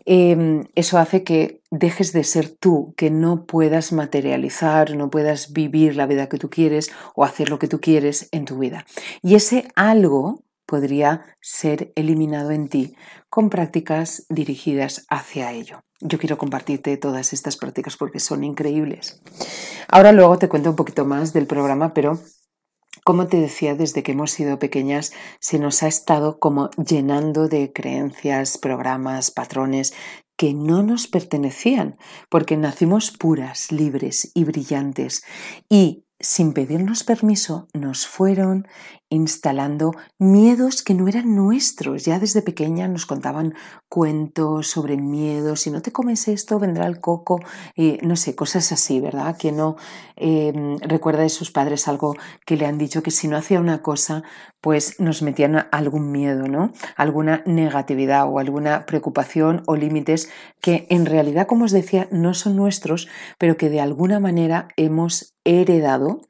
em, 0.04 0.66
eso 0.74 0.98
hace 0.98 1.24
que 1.24 1.62
dejes 1.70 2.12
de 2.12 2.24
ser 2.24 2.50
tú, 2.50 2.94
que 2.96 3.10
no 3.10 3.46
puedas 3.46 3.92
materializar, 3.92 4.94
no 4.96 5.10
puedas 5.10 5.52
vivir 5.52 5.96
la 5.96 6.06
vida 6.06 6.28
que 6.28 6.38
tú 6.38 6.50
quieres 6.50 6.90
o 7.14 7.24
hacer 7.24 7.48
lo 7.48 7.58
que 7.58 7.68
tú 7.68 7.80
quieres 7.80 8.28
en 8.32 8.44
tu 8.44 8.58
vida. 8.58 8.86
Y 9.22 9.34
ese 9.34 9.68
algo 9.76 10.42
podría 10.70 11.24
ser 11.40 11.92
eliminado 11.96 12.52
en 12.52 12.68
ti 12.68 12.94
con 13.28 13.50
prácticas 13.50 14.24
dirigidas 14.28 15.04
hacia 15.10 15.50
ello. 15.50 15.80
Yo 16.00 16.20
quiero 16.20 16.38
compartirte 16.38 16.96
todas 16.96 17.32
estas 17.32 17.56
prácticas 17.56 17.96
porque 17.96 18.20
son 18.20 18.44
increíbles. 18.44 19.20
Ahora 19.88 20.12
luego 20.12 20.38
te 20.38 20.48
cuento 20.48 20.70
un 20.70 20.76
poquito 20.76 21.04
más 21.04 21.32
del 21.32 21.48
programa, 21.48 21.92
pero 21.92 22.20
como 23.04 23.26
te 23.26 23.38
decía, 23.38 23.74
desde 23.74 24.04
que 24.04 24.12
hemos 24.12 24.30
sido 24.30 24.60
pequeñas 24.60 25.12
se 25.40 25.58
nos 25.58 25.82
ha 25.82 25.88
estado 25.88 26.38
como 26.38 26.70
llenando 26.70 27.48
de 27.48 27.72
creencias, 27.72 28.56
programas, 28.56 29.32
patrones 29.32 29.92
que 30.36 30.54
no 30.54 30.84
nos 30.84 31.08
pertenecían, 31.08 31.98
porque 32.28 32.56
nacimos 32.56 33.10
puras, 33.10 33.72
libres 33.72 34.30
y 34.34 34.44
brillantes 34.44 35.24
y 35.68 36.04
sin 36.20 36.52
pedirnos 36.52 37.02
permiso, 37.02 37.66
nos 37.72 38.06
fueron 38.06 38.68
instalando 39.10 39.92
miedos 40.18 40.82
que 40.82 40.94
no 40.94 41.08
eran 41.08 41.34
nuestros. 41.34 42.04
Ya 42.04 42.18
desde 42.18 42.42
pequeña 42.42 42.88
nos 42.88 43.06
contaban 43.06 43.54
cuentos 43.88 44.68
sobre 44.68 44.96
miedo, 44.96 45.56
si 45.56 45.70
no 45.70 45.82
te 45.82 45.92
comes 45.92 46.28
esto 46.28 46.58
vendrá 46.58 46.86
el 46.86 47.00
coco, 47.00 47.40
y 47.74 47.98
no 48.02 48.16
sé, 48.16 48.34
cosas 48.34 48.70
así, 48.72 49.00
¿verdad? 49.00 49.36
Que 49.36 49.52
no 49.52 49.76
em, 50.16 50.78
recuerda 50.78 51.22
de 51.22 51.28
sus 51.28 51.50
padres 51.50 51.88
algo 51.88 52.16
que 52.46 52.56
le 52.56 52.66
han 52.66 52.78
dicho 52.78 53.02
que 53.02 53.10
si 53.10 53.26
no 53.28 53.36
hacía 53.36 53.60
una 53.60 53.82
cosa, 53.82 54.22
pues 54.60 55.00
nos 55.00 55.22
metían 55.22 55.66
algún 55.72 56.12
miedo, 56.12 56.46
¿no? 56.46 56.72
Alguna 56.96 57.42
negatividad 57.46 58.28
o 58.28 58.38
alguna 58.38 58.86
preocupación 58.86 59.62
o 59.66 59.74
límites 59.74 60.30
que 60.60 60.86
en 60.88 61.06
realidad, 61.06 61.46
como 61.46 61.64
os 61.64 61.72
decía, 61.72 62.08
no 62.12 62.34
son 62.34 62.56
nuestros, 62.56 63.08
pero 63.38 63.56
que 63.56 63.70
de 63.70 63.80
alguna 63.80 64.20
manera 64.20 64.68
hemos 64.76 65.34
heredado 65.44 66.20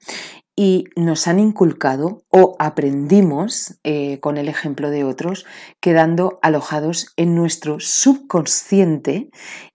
y 0.60 0.90
nos 0.94 1.26
han 1.26 1.38
inculcado 1.38 2.26
o 2.28 2.54
aprendimos 2.58 3.78
eh, 3.82 4.20
con 4.20 4.36
el 4.36 4.46
ejemplo 4.46 4.90
de 4.90 5.04
otros, 5.04 5.46
quedando 5.80 6.38
alojados 6.42 7.14
en 7.16 7.34
nuestro 7.34 7.80
subconsciente 7.80 9.30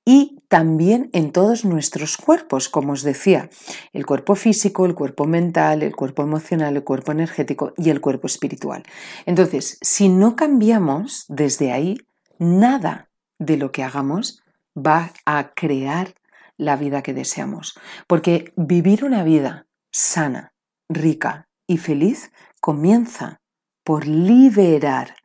y 0.06 0.43
también 0.48 1.10
en 1.12 1.32
todos 1.32 1.65
nuestros 1.65 2.17
cuerpos, 2.17 2.69
como 2.69 2.93
os 2.93 3.02
decía, 3.02 3.50
el 3.93 4.06
cuerpo 4.06 4.36
físico, 4.36 4.86
el 4.86 4.93
cuerpo 4.93 5.26
mental, 5.26 5.82
el 5.82 5.95
cuerpo 5.95 6.21
emocional, 6.21 6.76
el 6.76 6.84
cuerpo 6.84 7.13
energético 7.13 7.74
y 7.78 7.89
el 7.89 8.00
cuerpo 8.00 8.28
espiritual. 8.28 8.84
Entonces, 9.26 9.80
si 9.82 10.08
no 10.08 10.36
cambiamos 10.36 11.26
desde 11.30 11.71
ahí, 11.71 11.98
nada 12.38 13.10
de 13.39 13.58
lo 13.58 13.71
que 13.71 13.82
hagamos 13.82 14.43
va 14.78 15.13
a 15.26 15.52
crear 15.56 16.13
la 16.58 16.76
vida 16.76 17.02
que 17.02 17.15
deseamos. 17.15 17.74
Porque 18.06 18.54
vivir 18.56 19.04
una 19.04 19.24
vida 19.24 19.65
sana, 19.91 20.52
rica 20.89 21.48
y 21.67 21.78
feliz 21.78 22.32
comienza 22.62 23.41
por 23.84 24.08
liberar 24.08 25.15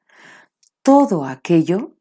todo 0.82 1.24
aquello 1.24 1.96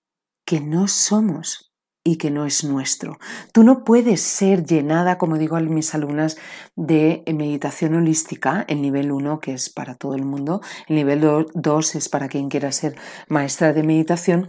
que 0.46 0.62
no 0.62 0.88
somos 0.88 1.70
y 2.04 2.16
que 2.18 2.32
no 2.32 2.46
es 2.46 2.64
nuestro. 2.64 3.18
Tú 3.52 3.64
no 3.64 3.84
puedes 3.84 4.22
ser 4.22 4.66
llenada, 4.66 5.18
como 5.18 5.38
digo 5.38 5.58
a 5.58 5.62
mis 5.62 5.94
alumnas, 5.94 6.38
de 6.76 7.24
meditación 7.28 7.94
holística, 7.96 8.66
el 8.68 8.82
nivel 8.82 9.12
1, 9.12 9.40
que 9.40 9.54
es 9.54 9.70
para 9.70 9.96
todo 9.96 10.16
el 10.16 10.24
mundo, 10.24 10.62
el 10.88 10.96
nivel 10.96 11.46
2 11.54 11.96
es 11.96 12.10
para 12.10 12.30
quien 12.30 12.50
quiera 12.50 12.72
ser 12.72 12.96
maestra 13.28 13.74
de 13.74 13.84
meditación, 13.84 14.48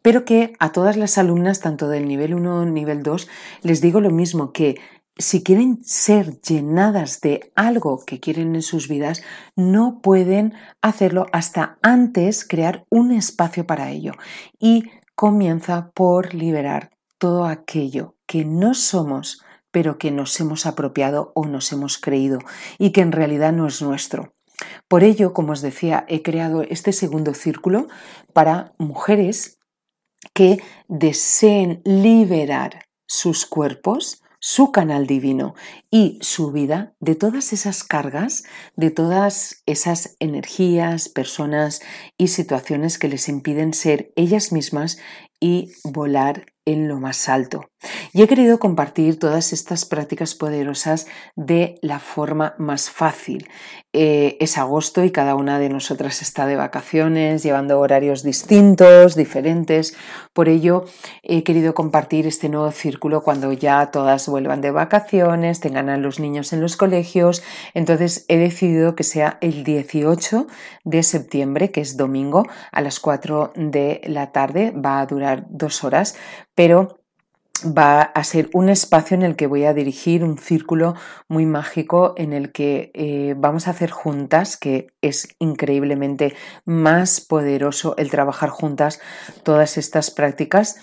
pero 0.00 0.24
que 0.24 0.54
a 0.58 0.72
todas 0.72 0.96
las 0.96 1.18
alumnas, 1.18 1.60
tanto 1.60 1.88
del 1.88 2.06
nivel 2.06 2.34
1 2.34 2.66
nivel 2.66 3.02
2, 3.02 3.28
les 3.62 3.80
digo 3.80 4.00
lo 4.00 4.10
mismo, 4.10 4.52
que 4.52 4.80
si 5.18 5.42
quieren 5.42 5.84
ser 5.84 6.40
llenadas 6.40 7.20
de 7.20 7.52
algo 7.54 8.04
que 8.04 8.20
quieren 8.20 8.54
en 8.54 8.62
sus 8.62 8.88
vidas, 8.88 9.22
no 9.56 10.00
pueden 10.02 10.54
hacerlo 10.80 11.26
hasta 11.32 11.78
antes 11.82 12.46
crear 12.46 12.84
un 12.88 13.12
espacio 13.12 13.66
para 13.66 13.90
ello. 13.90 14.12
Y 14.58 14.90
comienza 15.14 15.90
por 15.94 16.34
liberar 16.34 16.90
todo 17.18 17.44
aquello 17.44 18.16
que 18.26 18.44
no 18.44 18.74
somos, 18.74 19.42
pero 19.70 19.98
que 19.98 20.10
nos 20.10 20.38
hemos 20.40 20.66
apropiado 20.66 21.32
o 21.34 21.46
nos 21.46 21.72
hemos 21.72 21.98
creído 21.98 22.38
y 22.78 22.90
que 22.90 23.00
en 23.00 23.12
realidad 23.12 23.52
no 23.52 23.66
es 23.66 23.82
nuestro. 23.82 24.34
Por 24.88 25.04
ello, 25.04 25.32
como 25.32 25.52
os 25.52 25.60
decía, 25.60 26.04
he 26.08 26.22
creado 26.22 26.62
este 26.62 26.92
segundo 26.92 27.34
círculo 27.34 27.88
para 28.32 28.72
mujeres 28.78 29.58
que 30.34 30.62
deseen 30.88 31.82
liberar 31.84 32.86
sus 33.06 33.44
cuerpos, 33.46 34.21
su 34.44 34.72
canal 34.72 35.06
divino 35.06 35.54
y 35.88 36.18
su 36.20 36.50
vida 36.50 36.96
de 36.98 37.14
todas 37.14 37.52
esas 37.52 37.84
cargas, 37.84 38.42
de 38.74 38.90
todas 38.90 39.62
esas 39.66 40.16
energías, 40.18 41.08
personas 41.08 41.80
y 42.18 42.26
situaciones 42.26 42.98
que 42.98 43.06
les 43.06 43.28
impiden 43.28 43.72
ser 43.72 44.12
ellas 44.16 44.50
mismas 44.50 44.98
y 45.38 45.70
volar 45.84 46.51
en 46.64 46.88
lo 46.88 46.98
más 46.98 47.28
alto. 47.28 47.68
Y 48.12 48.22
he 48.22 48.28
querido 48.28 48.58
compartir 48.58 49.18
todas 49.18 49.52
estas 49.52 49.84
prácticas 49.84 50.34
poderosas 50.34 51.06
de 51.34 51.78
la 51.82 51.98
forma 51.98 52.54
más 52.58 52.90
fácil. 52.90 53.48
Eh, 53.94 54.36
es 54.40 54.56
agosto 54.56 55.04
y 55.04 55.10
cada 55.10 55.34
una 55.34 55.58
de 55.58 55.68
nosotras 55.68 56.22
está 56.22 56.46
de 56.46 56.56
vacaciones, 56.56 57.42
llevando 57.42 57.78
horarios 57.80 58.22
distintos, 58.22 59.16
diferentes. 59.16 59.96
Por 60.32 60.48
ello, 60.48 60.84
he 61.22 61.42
querido 61.42 61.74
compartir 61.74 62.26
este 62.26 62.48
nuevo 62.48 62.70
círculo 62.70 63.22
cuando 63.22 63.52
ya 63.52 63.90
todas 63.90 64.28
vuelvan 64.28 64.60
de 64.60 64.70
vacaciones, 64.70 65.60
tengan 65.60 65.88
a 65.88 65.98
los 65.98 66.20
niños 66.20 66.52
en 66.52 66.60
los 66.60 66.76
colegios. 66.76 67.42
Entonces, 67.74 68.24
he 68.28 68.38
decidido 68.38 68.94
que 68.94 69.04
sea 69.04 69.38
el 69.40 69.64
18 69.64 70.46
de 70.84 71.02
septiembre, 71.02 71.70
que 71.70 71.80
es 71.80 71.96
domingo, 71.96 72.46
a 72.70 72.80
las 72.80 73.00
4 73.00 73.52
de 73.56 74.00
la 74.04 74.32
tarde. 74.32 74.70
Va 74.70 75.00
a 75.00 75.06
durar 75.06 75.46
dos 75.50 75.84
horas 75.84 76.14
pero 76.54 77.02
va 77.64 78.02
a 78.02 78.24
ser 78.24 78.50
un 78.52 78.68
espacio 78.68 79.14
en 79.14 79.22
el 79.22 79.36
que 79.36 79.46
voy 79.46 79.64
a 79.64 79.74
dirigir 79.74 80.24
un 80.24 80.38
círculo 80.38 80.94
muy 81.28 81.46
mágico 81.46 82.14
en 82.16 82.32
el 82.32 82.52
que 82.52 82.90
eh, 82.94 83.34
vamos 83.36 83.68
a 83.68 83.70
hacer 83.70 83.90
juntas, 83.90 84.56
que 84.56 84.88
es 85.00 85.28
increíblemente 85.38 86.34
más 86.64 87.20
poderoso 87.20 87.94
el 87.98 88.10
trabajar 88.10 88.50
juntas 88.50 89.00
todas 89.42 89.78
estas 89.78 90.10
prácticas. 90.10 90.76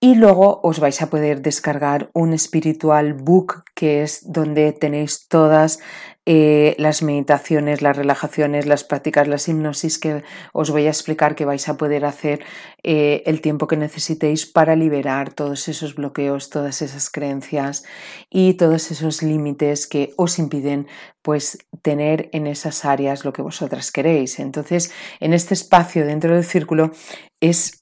Y 0.00 0.14
luego 0.14 0.60
os 0.62 0.78
vais 0.78 1.02
a 1.02 1.10
poder 1.10 1.42
descargar 1.42 2.08
un 2.14 2.32
espiritual 2.32 3.14
book 3.14 3.64
que 3.74 4.02
es 4.02 4.20
donde 4.30 4.72
tenéis 4.72 5.26
todas 5.26 5.80
eh, 6.24 6.76
las 6.78 7.02
meditaciones, 7.02 7.82
las 7.82 7.96
relajaciones, 7.96 8.66
las 8.66 8.84
prácticas, 8.84 9.26
las 9.26 9.48
hipnosis 9.48 9.98
que 9.98 10.22
os 10.52 10.70
voy 10.70 10.86
a 10.86 10.90
explicar 10.90 11.34
que 11.34 11.46
vais 11.46 11.68
a 11.68 11.76
poder 11.76 12.04
hacer 12.04 12.44
eh, 12.84 13.24
el 13.26 13.40
tiempo 13.40 13.66
que 13.66 13.76
necesitéis 13.76 14.46
para 14.46 14.76
liberar 14.76 15.32
todos 15.32 15.66
esos 15.66 15.96
bloqueos, 15.96 16.48
todas 16.48 16.80
esas 16.80 17.10
creencias 17.10 17.82
y 18.30 18.54
todos 18.54 18.92
esos 18.92 19.24
límites 19.24 19.88
que 19.88 20.12
os 20.16 20.38
impiden 20.38 20.86
pues 21.22 21.58
tener 21.82 22.28
en 22.32 22.46
esas 22.46 22.84
áreas 22.84 23.24
lo 23.24 23.32
que 23.32 23.42
vosotras 23.42 23.90
queréis. 23.90 24.38
Entonces, 24.38 24.92
en 25.18 25.32
este 25.32 25.54
espacio 25.54 26.06
dentro 26.06 26.34
del 26.34 26.44
círculo 26.44 26.92
es 27.40 27.77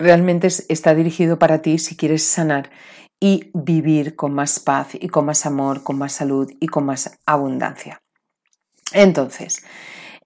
realmente 0.00 0.48
está 0.68 0.94
dirigido 0.94 1.38
para 1.38 1.60
ti 1.62 1.78
si 1.78 1.94
quieres 1.94 2.24
sanar 2.24 2.70
y 3.20 3.50
vivir 3.52 4.16
con 4.16 4.32
más 4.32 4.58
paz 4.58 4.94
y 4.94 5.08
con 5.08 5.26
más 5.26 5.44
amor, 5.44 5.82
con 5.82 5.98
más 5.98 6.14
salud 6.14 6.50
y 6.58 6.68
con 6.68 6.86
más 6.86 7.18
abundancia. 7.26 8.02
Entonces, 8.92 9.62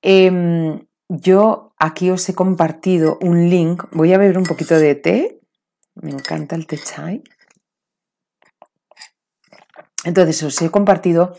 em, 0.00 0.86
yo 1.08 1.74
aquí 1.78 2.10
os 2.10 2.28
he 2.28 2.34
compartido 2.34 3.18
un 3.20 3.50
link. 3.50 3.84
Voy 3.90 4.12
a 4.12 4.18
beber 4.18 4.38
un 4.38 4.44
poquito 4.44 4.78
de 4.78 4.94
té. 4.94 5.40
Me 5.96 6.12
encanta 6.12 6.54
el 6.54 6.66
té 6.66 6.78
chai. 6.78 7.22
Entonces, 10.04 10.42
os 10.44 10.62
he 10.62 10.70
compartido 10.70 11.36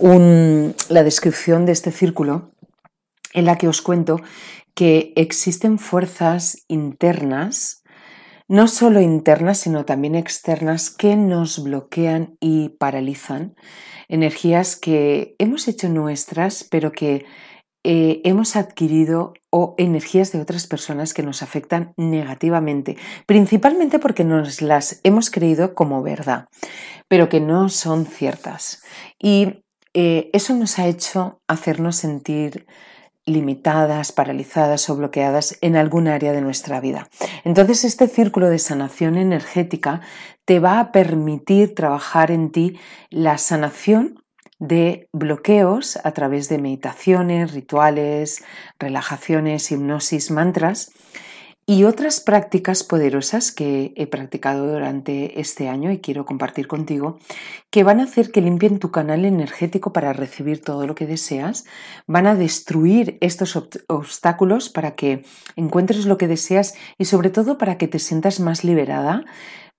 la 0.00 1.02
descripción 1.02 1.66
de 1.66 1.72
este 1.72 1.92
círculo 1.92 2.50
en 3.32 3.44
la 3.44 3.56
que 3.58 3.68
os 3.68 3.82
cuento 3.82 4.20
que 4.74 5.12
existen 5.16 5.78
fuerzas 5.78 6.64
internas, 6.68 7.82
no 8.48 8.68
solo 8.68 9.00
internas, 9.00 9.58
sino 9.58 9.84
también 9.84 10.14
externas, 10.14 10.90
que 10.90 11.16
nos 11.16 11.62
bloquean 11.62 12.36
y 12.40 12.70
paralizan. 12.70 13.54
Energías 14.08 14.76
que 14.76 15.34
hemos 15.38 15.66
hecho 15.68 15.88
nuestras, 15.88 16.64
pero 16.64 16.92
que 16.92 17.24
eh, 17.86 18.22
hemos 18.24 18.56
adquirido 18.56 19.34
o 19.50 19.74
energías 19.76 20.32
de 20.32 20.40
otras 20.40 20.66
personas 20.66 21.14
que 21.14 21.22
nos 21.22 21.42
afectan 21.42 21.92
negativamente, 21.96 22.96
principalmente 23.26 23.98
porque 23.98 24.24
nos 24.24 24.62
las 24.62 25.00
hemos 25.04 25.30
creído 25.30 25.74
como 25.74 26.02
verdad, 26.02 26.46
pero 27.08 27.28
que 27.28 27.40
no 27.40 27.68
son 27.68 28.06
ciertas. 28.06 28.82
Y 29.18 29.64
eh, 29.92 30.30
eso 30.32 30.54
nos 30.54 30.78
ha 30.78 30.86
hecho 30.86 31.40
hacernos 31.46 31.96
sentir 31.96 32.66
limitadas, 33.26 34.12
paralizadas 34.12 34.88
o 34.90 34.96
bloqueadas 34.96 35.56
en 35.60 35.76
algún 35.76 36.08
área 36.08 36.32
de 36.32 36.40
nuestra 36.40 36.80
vida. 36.80 37.08
Entonces 37.44 37.84
este 37.84 38.08
círculo 38.08 38.48
de 38.48 38.58
sanación 38.58 39.16
energética 39.16 40.00
te 40.44 40.60
va 40.60 40.78
a 40.78 40.92
permitir 40.92 41.74
trabajar 41.74 42.30
en 42.30 42.50
ti 42.50 42.78
la 43.10 43.38
sanación 43.38 44.22
de 44.58 45.08
bloqueos 45.12 45.98
a 46.04 46.12
través 46.12 46.48
de 46.48 46.58
meditaciones, 46.58 47.52
rituales, 47.52 48.44
relajaciones, 48.78 49.70
hipnosis, 49.72 50.30
mantras 50.30 50.92
y 51.66 51.84
otras 51.84 52.20
prácticas 52.20 52.84
poderosas 52.84 53.50
que 53.50 53.92
he 53.96 54.06
practicado 54.06 54.66
durante 54.70 55.40
este 55.40 55.68
año 55.68 55.90
y 55.90 55.98
quiero 55.98 56.26
compartir 56.26 56.66
contigo, 56.66 57.18
que 57.70 57.84
van 57.84 58.00
a 58.00 58.04
hacer 58.04 58.30
que 58.30 58.42
limpien 58.42 58.78
tu 58.78 58.90
canal 58.90 59.24
energético 59.24 59.92
para 59.92 60.12
recibir 60.12 60.60
todo 60.60 60.86
lo 60.86 60.94
que 60.94 61.06
deseas, 61.06 61.64
van 62.06 62.26
a 62.26 62.34
destruir 62.34 63.16
estos 63.20 63.56
obstáculos 63.88 64.68
para 64.68 64.94
que 64.94 65.24
encuentres 65.56 66.04
lo 66.04 66.18
que 66.18 66.28
deseas 66.28 66.74
y 66.98 67.06
sobre 67.06 67.30
todo 67.30 67.56
para 67.56 67.78
que 67.78 67.88
te 67.88 67.98
sientas 67.98 68.40
más 68.40 68.62
liberada, 68.62 69.24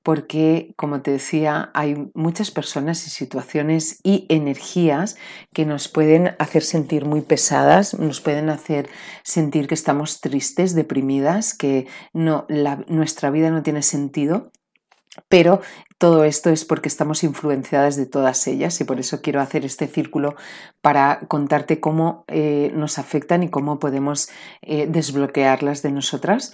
porque, 0.05 0.75
como 0.75 1.01
te 1.01 1.09
decía, 1.09 1.71
hay 1.73 2.11
muchas 2.13 2.51
personas 2.51 3.07
y 3.07 3.09
situaciones 3.09 4.01
y 4.03 4.27
energías 4.29 5.17
que 5.51 5.65
nos 5.65 5.87
pueden 5.87 6.35
hacer 6.37 6.61
sentir 6.61 7.05
muy 7.05 7.21
pesadas, 7.21 7.97
nos 7.97 8.21
pueden 8.21 8.51
hacer 8.51 8.87
sentir 9.23 9.67
que 9.67 9.73
estamos 9.73 10.21
tristes, 10.21 10.75
deprimidas, 10.75 11.55
que 11.55 11.87
nuestra 12.13 13.31
vida 13.31 13.49
no 13.49 13.63
tiene 13.63 13.81
sentido. 13.81 14.51
Pero 15.27 15.61
todo 15.97 16.23
esto 16.23 16.51
es 16.51 16.65
porque 16.65 16.89
estamos 16.89 17.23
influenciadas 17.23 17.95
de 17.95 18.05
todas 18.05 18.45
ellas 18.45 18.79
y 18.81 18.83
por 18.83 18.99
eso 18.99 19.23
quiero 19.23 19.41
hacer 19.41 19.65
este 19.65 19.87
círculo 19.87 20.35
para 20.81 21.21
contarte 21.29 21.79
cómo 21.79 22.25
eh, 22.27 22.69
nos 22.75 22.99
afectan 22.99 23.41
y 23.41 23.49
cómo 23.49 23.79
podemos 23.79 24.29
eh, 24.61 24.85
desbloquearlas 24.87 25.81
de 25.81 25.91
nosotras. 25.91 26.53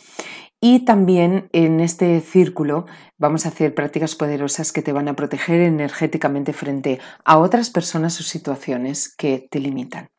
Y 0.63 0.85
también 0.85 1.49
en 1.53 1.79
este 1.79 2.21
círculo 2.21 2.85
vamos 3.17 3.45
a 3.45 3.49
hacer 3.49 3.73
prácticas 3.73 4.13
poderosas 4.13 4.71
que 4.71 4.83
te 4.83 4.93
van 4.93 5.07
a 5.07 5.15
proteger 5.15 5.59
energéticamente 5.59 6.53
frente 6.53 6.99
a 7.25 7.39
otras 7.39 7.71
personas 7.71 8.19
o 8.19 8.23
situaciones 8.23 9.09
que 9.09 9.47
te 9.49 9.59
limitan. 9.59 10.09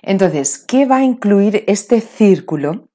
Entonces, 0.00 0.56
¿qué 0.56 0.86
va 0.86 0.96
a 0.96 1.04
incluir 1.04 1.64
este 1.66 2.00
círculo? 2.00 2.87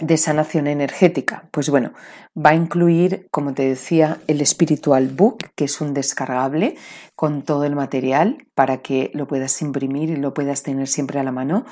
De 0.00 0.16
sanación 0.16 0.66
energética? 0.66 1.48
Pues 1.50 1.70
bueno, 1.70 1.92
va 2.36 2.50
a 2.50 2.54
incluir, 2.54 3.28
como 3.30 3.54
te 3.54 3.68
decía, 3.68 4.18
el 4.26 4.44
Spiritual 4.46 5.08
Book, 5.08 5.50
que 5.54 5.64
es 5.64 5.80
un 5.80 5.94
descargable 5.94 6.76
con 7.14 7.42
todo 7.42 7.64
el 7.64 7.74
material 7.74 8.46
para 8.54 8.78
que 8.78 9.10
lo 9.14 9.26
puedas 9.26 9.60
imprimir 9.62 10.10
y 10.10 10.16
lo 10.16 10.34
puedas 10.34 10.62
tener 10.62 10.88
siempre 10.88 11.18
a 11.18 11.24
la 11.24 11.32
mano. 11.32 11.64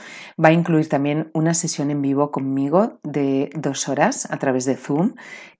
Va 0.42 0.48
a 0.48 0.52
incluir 0.52 0.88
también 0.88 1.30
una 1.34 1.54
sesión 1.54 1.90
en 1.90 2.02
vivo 2.02 2.30
conmigo 2.30 2.98
de 3.02 3.50
dos 3.54 3.88
horas 3.88 4.30
a 4.30 4.38
través 4.38 4.64
de 4.64 4.76
Zoom, 4.76 5.14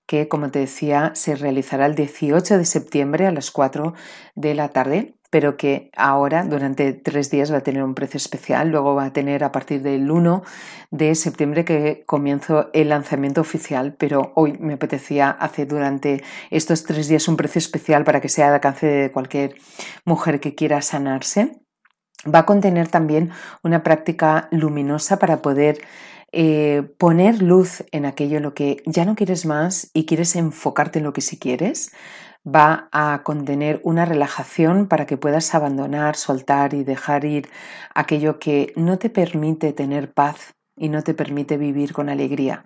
que 0.05 0.27
como 0.27 0.49
te 0.49 0.59
decía 0.59 1.11
se 1.13 1.35
realizará 1.35 1.85
el 1.85 1.95
18 1.95 2.57
de 2.57 2.65
septiembre 2.65 3.27
a 3.27 3.31
las 3.31 3.51
4 3.51 3.93
de 4.35 4.55
la 4.55 4.69
tarde 4.69 5.16
pero 5.29 5.57
que 5.57 5.91
ahora 5.95 6.43
durante 6.43 6.93
tres 6.93 7.29
días 7.29 7.51
va 7.51 7.57
a 7.57 7.63
tener 7.63 7.83
un 7.83 7.95
precio 7.95 8.17
especial, 8.17 8.69
luego 8.69 8.95
va 8.95 9.05
a 9.05 9.13
tener 9.13 9.43
a 9.43 9.51
partir 9.51 9.81
del 9.81 10.09
1 10.09 10.43
de 10.91 11.15
septiembre 11.15 11.65
que 11.65 12.03
comienzo 12.05 12.69
el 12.73 12.89
lanzamiento 12.89 13.41
oficial, 13.41 13.95
pero 13.97 14.31
hoy 14.35 14.57
me 14.59 14.73
apetecía 14.73 15.29
hacer 15.29 15.67
durante 15.67 16.23
estos 16.49 16.83
tres 16.83 17.07
días 17.07 17.27
un 17.27 17.37
precio 17.37 17.59
especial 17.59 18.03
para 18.03 18.21
que 18.21 18.29
sea 18.29 18.49
de 18.49 18.55
alcance 18.55 18.87
de 18.87 19.11
cualquier 19.11 19.55
mujer 20.05 20.39
que 20.39 20.55
quiera 20.55 20.81
sanarse. 20.81 21.59
Va 22.33 22.39
a 22.39 22.45
contener 22.45 22.87
también 22.87 23.31
una 23.63 23.83
práctica 23.83 24.47
luminosa 24.51 25.19
para 25.19 25.41
poder 25.41 25.79
eh, 26.31 26.83
poner 26.97 27.41
luz 27.41 27.83
en 27.91 28.05
aquello 28.05 28.39
lo 28.39 28.53
que 28.53 28.83
ya 28.85 29.05
no 29.05 29.15
quieres 29.15 29.45
más 29.45 29.89
y 29.93 30.05
quieres 30.05 30.35
enfocarte 30.35 30.99
en 30.99 31.05
lo 31.05 31.13
que 31.13 31.21
sí 31.21 31.37
quieres 31.37 31.91
va 32.47 32.87
a 32.91 33.21
contener 33.23 33.81
una 33.83 34.05
relajación 34.05 34.87
para 34.87 35.05
que 35.05 35.17
puedas 35.17 35.53
abandonar, 35.53 36.15
soltar 36.15 36.73
y 36.73 36.83
dejar 36.83 37.25
ir 37.25 37.49
aquello 37.93 38.39
que 38.39 38.73
no 38.75 38.97
te 38.97 39.09
permite 39.09 39.73
tener 39.73 40.13
paz 40.13 40.55
y 40.77 40.89
no 40.89 41.03
te 41.03 41.13
permite 41.13 41.57
vivir 41.57 41.93
con 41.93 42.09
alegría. 42.09 42.65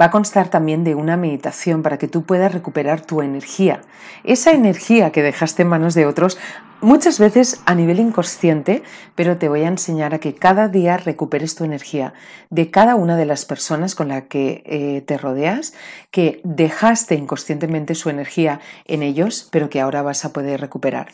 Va 0.00 0.06
a 0.06 0.10
constar 0.10 0.48
también 0.48 0.84
de 0.84 0.94
una 0.94 1.16
meditación 1.16 1.82
para 1.82 1.98
que 1.98 2.08
tú 2.08 2.24
puedas 2.24 2.52
recuperar 2.52 3.00
tu 3.00 3.22
energía. 3.22 3.80
Esa 4.24 4.52
energía 4.52 5.12
que 5.12 5.22
dejaste 5.22 5.62
en 5.62 5.68
manos 5.68 5.94
de 5.94 6.06
otros, 6.06 6.38
muchas 6.80 7.18
veces 7.18 7.62
a 7.66 7.74
nivel 7.74 8.00
inconsciente, 8.00 8.82
pero 9.14 9.38
te 9.38 9.48
voy 9.48 9.62
a 9.62 9.68
enseñar 9.68 10.14
a 10.14 10.18
que 10.18 10.34
cada 10.34 10.68
día 10.68 10.96
recuperes 10.96 11.54
tu 11.54 11.64
energía 11.64 12.12
de 12.50 12.70
cada 12.70 12.94
una 12.96 13.16
de 13.16 13.26
las 13.26 13.44
personas 13.44 13.94
con 13.94 14.08
la 14.08 14.26
que 14.28 14.62
eh, 14.66 15.02
te 15.02 15.18
rodeas, 15.18 15.74
que 16.10 16.40
dejaste 16.44 17.14
inconscientemente 17.14 17.94
su 17.94 18.10
energía 18.10 18.60
en 18.84 19.02
ellos, 19.02 19.48
pero 19.50 19.70
que 19.70 19.80
ahora 19.80 20.02
vas 20.02 20.24
a 20.24 20.32
poder 20.32 20.60
recuperar. 20.60 21.08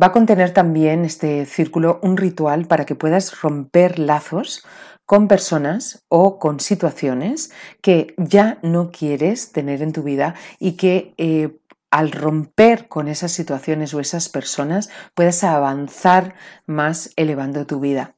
Va 0.00 0.08
a 0.08 0.12
contener 0.12 0.52
también 0.52 1.04
este 1.04 1.46
círculo 1.46 1.98
un 2.02 2.16
ritual 2.16 2.66
para 2.66 2.86
que 2.86 2.94
puedas 2.94 3.40
romper 3.40 3.98
lazos 3.98 4.64
con 5.08 5.26
personas 5.26 6.04
o 6.08 6.38
con 6.38 6.60
situaciones 6.60 7.50
que 7.80 8.14
ya 8.18 8.58
no 8.60 8.90
quieres 8.90 9.52
tener 9.52 9.80
en 9.80 9.94
tu 9.94 10.02
vida 10.02 10.34
y 10.58 10.72
que 10.72 11.14
eh, 11.16 11.56
al 11.90 12.12
romper 12.12 12.88
con 12.88 13.08
esas 13.08 13.32
situaciones 13.32 13.94
o 13.94 14.00
esas 14.00 14.28
personas 14.28 14.90
puedas 15.14 15.44
avanzar 15.44 16.34
más 16.66 17.14
elevando 17.16 17.64
tu 17.64 17.80
vida. 17.80 18.16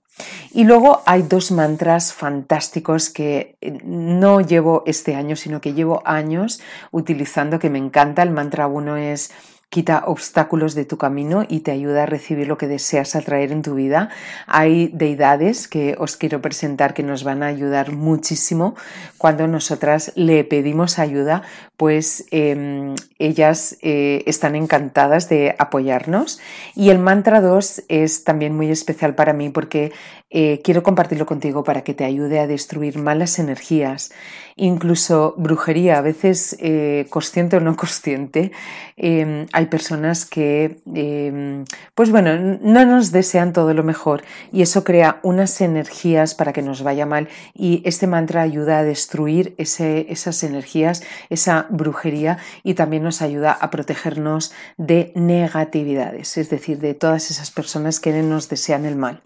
Y 0.51 0.65
luego 0.65 1.03
hay 1.07 1.23
dos 1.23 1.53
mantras 1.53 2.13
fantásticos 2.13 3.09
que 3.09 3.57
eh, 3.61 3.79
no 3.85 4.41
llevo 4.41 4.83
este 4.85 5.15
año, 5.15 5.37
sino 5.37 5.61
que 5.61 5.75
llevo 5.75 6.03
años 6.05 6.61
utilizando, 6.91 7.61
que 7.61 7.71
me 7.71 7.79
encanta. 7.79 8.25
El 8.25 8.33
mantra 8.33 8.67
uno 8.67 8.97
es 8.97 9.31
quita 9.71 10.03
obstáculos 10.07 10.75
de 10.75 10.85
tu 10.85 10.99
camino 10.99 11.45
y 11.49 11.61
te 11.61 11.71
ayuda 11.71 12.03
a 12.03 12.07
recibir 12.07 12.49
lo 12.49 12.59
que 12.59 12.67
deseas 12.67 13.15
atraer 13.15 13.53
en 13.53 13.63
tu 13.63 13.77
vida. 13.77 14.11
Hay 14.49 14.89
deidades 14.89 15.69
que 15.69 15.95
os 15.97 16.17
quiero 16.17 16.43
presentar 16.43 16.93
que 16.93 17.05
nos 17.05 17.23
van 17.23 17.45
a 17.45 17.47
ayudar 17.47 17.93
muchísimo 17.93 18.75
cuando 19.17 19.47
nosotras 19.47 20.13
le 20.17 20.43
pedimos 20.43 20.99
ayuda, 20.99 21.43
pues 21.77 22.27
em, 22.33 22.97
ellas 23.21 23.77
eh, 23.81 24.25
están 24.27 24.57
encantadas 24.57 25.29
de 25.29 25.55
apoyarnos. 25.59 26.41
Y 26.75 26.91
el 26.91 26.99
mantra 26.99 27.41
2 27.41 27.85
es 27.89 28.25
también 28.25 28.57
muy 28.57 28.71
especial 28.73 29.15
para 29.15 29.33
mí 29.33 29.51
porque 29.51 29.93
eh, 30.33 30.61
quiero 30.63 30.85
compartirlo 30.85 31.27
contigo 31.27 31.65
para 31.65 31.83
que 31.83 31.93
te 31.93 32.05
ayude 32.05 32.39
a 32.39 32.47
destruir 32.47 32.99
malas 32.99 33.41
energías, 33.41 34.13
incluso 34.55 35.35
brujería, 35.37 35.99
a 35.99 36.03
veces 36.03 36.57
eh, 36.61 37.07
consciente 37.11 37.57
o 37.57 37.61
no 37.61 37.77
consciente. 37.77 38.53
Em, 38.97 39.47
hay 39.61 39.67
personas 39.67 40.25
que, 40.25 40.81
em, 40.95 41.67
pues 41.95 42.11
bueno, 42.11 42.59
no 42.63 42.87
nos 42.87 43.13
desean 43.13 43.53
todo 43.53 43.75
lo 43.75 43.85
mejor 43.85 44.23
y 44.53 44.63
eso 44.63 44.85
crea 44.85 45.21
unas 45.23 45.61
energías 45.61 46.35
para 46.35 46.55
que 46.55 46.63
nos 46.63 46.83
vaya 46.83 47.05
mal 47.05 47.29
y 47.55 47.83
este 47.85 48.07
mantra 48.07 48.41
ayuda 48.41 48.79
a 48.79 48.85
destruir 48.85 49.55
esas 49.59 50.43
energías, 50.43 51.03
esa 51.29 51.67
brujería 51.69 52.39
y 52.63 52.73
también 52.73 53.03
nos 53.03 53.21
ayuda 53.21 53.53
a 53.53 53.71
protegernos 53.71 54.53
de 54.79 55.13
negatividades, 55.15 56.39
es 56.39 56.49
decir, 56.49 56.79
de 56.79 56.95
todas 56.95 57.31
esas 57.31 57.51
personas 57.51 58.01
que 58.01 58.13
nos 58.23 58.49
desean 58.49 58.87
el 58.87 58.97
mal. 58.97 59.21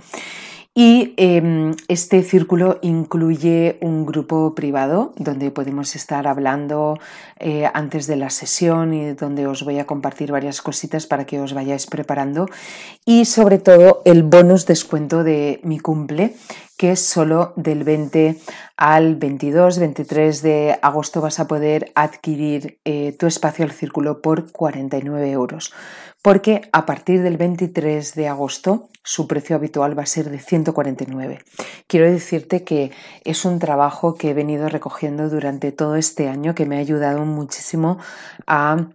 Y 0.76 1.14
em, 1.18 1.76
este 1.86 2.24
círculo 2.24 2.80
incluye 2.82 3.78
un 3.80 4.04
grupo 4.04 4.56
privado 4.56 5.12
donde 5.16 5.52
podemos 5.52 5.94
estar 5.94 6.26
hablando 6.26 6.98
eh, 7.38 7.70
antes 7.72 8.08
de 8.08 8.16
la 8.16 8.28
sesión 8.28 8.92
y 8.92 9.12
donde 9.12 9.46
os 9.46 9.62
voy 9.62 9.78
a 9.78 9.86
compartir 9.86 10.32
varias 10.32 10.60
cositas 10.62 11.06
para 11.06 11.26
que 11.26 11.38
os 11.38 11.54
vayáis 11.54 11.86
preparando. 11.86 12.48
Y 13.04 13.24
sobre 13.26 13.58
todo 13.58 14.02
el 14.04 14.24
bonus 14.24 14.66
descuento 14.66 15.22
de 15.22 15.60
mi 15.62 15.78
cumple, 15.78 16.34
que 16.76 16.90
es 16.90 17.06
solo 17.06 17.52
del 17.54 17.84
20 17.84 18.36
al 18.76 19.14
22, 19.14 19.78
23 19.78 20.42
de 20.42 20.78
agosto 20.82 21.20
vas 21.20 21.38
a 21.38 21.46
poder 21.46 21.92
adquirir 21.94 22.80
eh, 22.84 23.14
tu 23.16 23.28
espacio 23.28 23.64
al 23.64 23.70
círculo 23.70 24.20
por 24.20 24.50
49 24.50 25.30
euros 25.30 25.72
porque 26.24 26.62
a 26.72 26.86
partir 26.86 27.22
del 27.22 27.36
23 27.36 28.14
de 28.14 28.28
agosto 28.28 28.88
su 29.02 29.28
precio 29.28 29.56
habitual 29.56 29.96
va 29.96 30.04
a 30.04 30.06
ser 30.06 30.30
de 30.30 30.38
149. 30.38 31.40
Quiero 31.86 32.10
decirte 32.10 32.64
que 32.64 32.92
es 33.24 33.44
un 33.44 33.58
trabajo 33.58 34.14
que 34.14 34.30
he 34.30 34.34
venido 34.34 34.70
recogiendo 34.70 35.28
durante 35.28 35.70
todo 35.70 35.96
este 35.96 36.30
año 36.30 36.54
que 36.54 36.64
me 36.64 36.76
ha 36.76 36.80
ayudado 36.80 37.26
muchísimo 37.26 37.98
a 38.46 38.88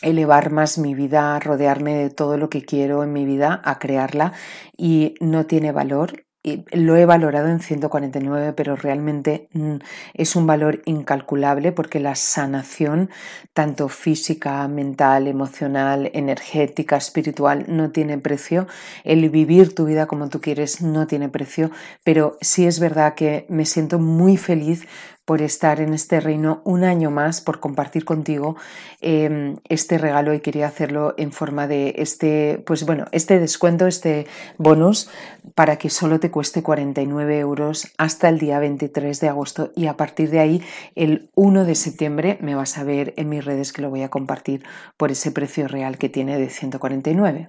elevar 0.00 0.50
más 0.50 0.78
mi 0.78 0.94
vida, 0.94 1.36
a 1.36 1.40
rodearme 1.40 1.94
de 1.94 2.08
todo 2.08 2.38
lo 2.38 2.48
que 2.48 2.64
quiero 2.64 3.02
en 3.02 3.12
mi 3.12 3.26
vida, 3.26 3.60
a 3.66 3.78
crearla 3.78 4.32
y 4.74 5.14
no 5.20 5.44
tiene 5.44 5.72
valor 5.72 6.24
lo 6.44 6.96
he 6.96 7.06
valorado 7.06 7.48
en 7.48 7.60
149, 7.60 8.52
pero 8.54 8.74
realmente 8.74 9.46
mm, 9.52 9.76
es 10.14 10.34
un 10.34 10.46
valor 10.46 10.82
incalculable 10.86 11.70
porque 11.70 12.00
la 12.00 12.16
sanación, 12.16 13.10
tanto 13.52 13.88
física, 13.88 14.66
mental, 14.66 15.28
emocional, 15.28 16.10
energética, 16.14 16.96
espiritual, 16.96 17.66
no 17.68 17.90
tiene 17.90 18.18
precio. 18.18 18.66
El 19.04 19.30
vivir 19.30 19.74
tu 19.74 19.84
vida 19.84 20.06
como 20.06 20.28
tú 20.28 20.40
quieres 20.40 20.82
no 20.82 21.06
tiene 21.06 21.28
precio, 21.28 21.70
pero 22.02 22.38
sí 22.40 22.66
es 22.66 22.80
verdad 22.80 23.14
que 23.14 23.46
me 23.48 23.64
siento 23.64 24.00
muy 24.00 24.36
feliz 24.36 24.86
por 25.24 25.40
estar 25.40 25.80
en 25.80 25.94
este 25.94 26.20
reino 26.20 26.62
un 26.64 26.84
año 26.84 27.10
más, 27.10 27.40
por 27.40 27.60
compartir 27.60 28.04
contigo 28.04 28.56
em, 29.00 29.56
este 29.68 29.98
regalo 29.98 30.34
y 30.34 30.40
quería 30.40 30.66
hacerlo 30.66 31.14
en 31.16 31.32
forma 31.32 31.68
de 31.68 31.94
este, 31.98 32.62
pues 32.66 32.84
bueno, 32.84 33.06
este 33.12 33.38
descuento, 33.38 33.86
este 33.86 34.26
bonus 34.58 35.08
para 35.54 35.76
que 35.76 35.90
solo 35.90 36.18
te 36.18 36.30
cueste 36.30 36.62
49 36.62 37.38
euros 37.38 37.92
hasta 37.98 38.28
el 38.28 38.38
día 38.38 38.58
23 38.58 39.20
de 39.20 39.28
agosto 39.28 39.72
y 39.76 39.86
a 39.86 39.96
partir 39.96 40.30
de 40.30 40.40
ahí 40.40 40.62
el 40.94 41.30
1 41.36 41.64
de 41.64 41.74
septiembre 41.74 42.38
me 42.40 42.54
vas 42.54 42.78
a 42.78 42.84
ver 42.84 43.14
en 43.16 43.28
mis 43.28 43.44
redes 43.44 43.72
que 43.72 43.82
lo 43.82 43.90
voy 43.90 44.02
a 44.02 44.08
compartir 44.08 44.64
por 44.96 45.10
ese 45.10 45.30
precio 45.30 45.68
real 45.68 45.98
que 45.98 46.08
tiene 46.08 46.38
de 46.38 46.50
149. 46.50 47.48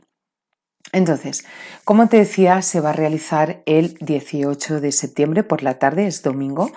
Entonces, 0.92 1.46
como 1.86 2.08
te 2.08 2.18
decía, 2.18 2.62
se 2.62 2.80
va 2.80 2.92
a 2.92 2.94
realizar 2.94 3.64
el 3.66 3.96
18 4.02 4.82
de 4.82 4.92
septiembre 4.92 5.44
por 5.44 5.64
la 5.64 5.80
tarde, 5.80 6.06
es 6.06 6.22
domingo, 6.22 6.72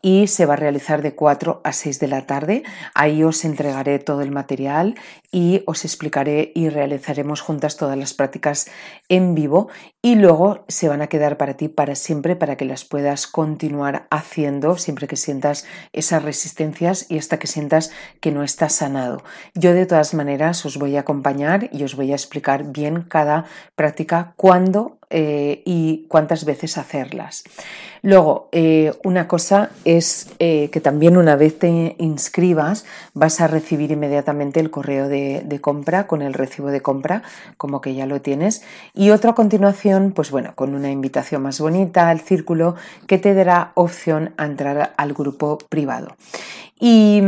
y 0.00 0.28
se 0.28 0.46
va 0.46 0.54
a 0.54 0.56
realizar 0.56 1.02
de 1.02 1.14
4 1.14 1.60
a 1.64 1.72
6 1.72 1.98
de 1.98 2.08
la 2.08 2.26
tarde. 2.26 2.62
Ahí 2.94 3.24
os 3.24 3.44
entregaré 3.44 3.98
todo 3.98 4.22
el 4.22 4.30
material 4.30 4.94
y 5.30 5.62
os 5.66 5.84
explicaré 5.84 6.52
y 6.54 6.68
realizaremos 6.68 7.40
juntas 7.40 7.76
todas 7.76 7.98
las 7.98 8.14
prácticas 8.14 8.68
en 9.08 9.34
vivo 9.34 9.68
y 10.02 10.14
luego 10.14 10.64
se 10.68 10.88
van 10.88 11.02
a 11.02 11.08
quedar 11.08 11.36
para 11.36 11.54
ti 11.54 11.68
para 11.68 11.94
siempre 11.94 12.36
para 12.36 12.56
que 12.56 12.64
las 12.64 12.84
puedas 12.84 13.26
continuar 13.26 14.06
haciendo 14.10 14.76
siempre 14.76 15.06
que 15.06 15.16
sientas 15.16 15.66
esas 15.92 16.22
resistencias 16.22 17.10
y 17.10 17.18
hasta 17.18 17.38
que 17.38 17.46
sientas 17.46 17.90
que 18.20 18.32
no 18.32 18.42
estás 18.42 18.74
sanado. 18.74 19.22
Yo 19.54 19.74
de 19.74 19.86
todas 19.86 20.14
maneras 20.14 20.64
os 20.64 20.78
voy 20.78 20.96
a 20.96 21.00
acompañar 21.00 21.68
y 21.72 21.84
os 21.84 21.96
voy 21.96 22.12
a 22.12 22.16
explicar 22.16 22.72
bien 22.72 23.02
cada 23.02 23.44
práctica, 23.74 24.34
cuándo 24.36 24.97
eh, 25.10 25.62
y 25.64 26.06
cuántas 26.08 26.44
veces 26.44 26.76
hacerlas. 26.76 27.44
Luego, 28.02 28.48
eh, 28.52 28.92
una 29.04 29.26
cosa 29.26 29.70
es 29.84 30.30
eh, 30.38 30.68
que 30.70 30.80
también 30.80 31.16
una 31.16 31.34
vez 31.34 31.58
te 31.58 31.96
inscribas 31.98 32.84
vas 33.14 33.40
a 33.40 33.46
recibir 33.46 33.90
inmediatamente 33.90 34.60
el 34.60 34.70
correo 34.70 35.08
de, 35.08 35.58
compra 35.60 36.06
con 36.06 36.22
el 36.22 36.34
recibo 36.34 36.68
de 36.68 36.82
compra, 36.82 37.22
como 37.56 37.80
que 37.80 37.94
ya 37.94 38.06
lo 38.06 38.20
tienes. 38.20 38.62
Y 38.94 39.10
otra 39.10 39.30
a 39.30 39.34
continuación, 39.34 40.12
pues 40.12 40.30
bueno, 40.30 40.52
con 40.54 40.74
una 40.74 40.90
invitación 40.90 41.42
más 41.42 41.60
bonita 41.60 42.08
al 42.08 42.20
círculo 42.20 42.76
que 43.06 43.18
te 43.18 43.34
dará 43.34 43.72
opción 43.74 44.32
a 44.36 44.46
entrar 44.46 44.94
al 44.96 45.12
grupo 45.12 45.58
privado. 45.68 46.16
Y, 46.78 47.20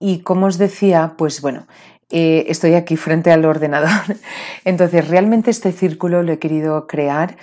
y 0.00 0.20
como 0.20 0.46
os 0.46 0.56
decía, 0.56 1.14
pues 1.18 1.42
bueno, 1.42 1.66
eh, 2.12 2.44
estoy 2.48 2.74
aquí 2.74 2.96
frente 2.96 3.32
al 3.32 3.46
ordenador. 3.46 3.90
Entonces, 4.64 5.08
realmente 5.08 5.50
este 5.50 5.72
círculo 5.72 6.22
lo 6.22 6.32
he 6.32 6.38
querido 6.38 6.86
crear 6.86 7.38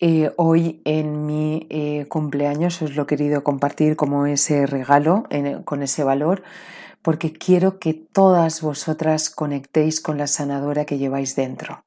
eh, 0.00 0.32
hoy 0.36 0.80
en 0.84 1.26
mi 1.26 1.66
eh, 1.68 2.06
cumpleaños, 2.08 2.80
os 2.82 2.96
lo 2.96 3.02
he 3.02 3.06
querido 3.06 3.44
compartir 3.44 3.96
como 3.96 4.26
ese 4.26 4.66
regalo, 4.66 5.24
con 5.64 5.82
ese 5.82 6.04
valor, 6.04 6.42
porque 7.02 7.34
quiero 7.34 7.78
que 7.78 7.92
todas 7.92 8.62
vosotras 8.62 9.28
conectéis 9.28 10.00
con 10.00 10.16
la 10.16 10.26
sanadora 10.26 10.86
que 10.86 10.96
lleváis 10.96 11.36
dentro 11.36 11.84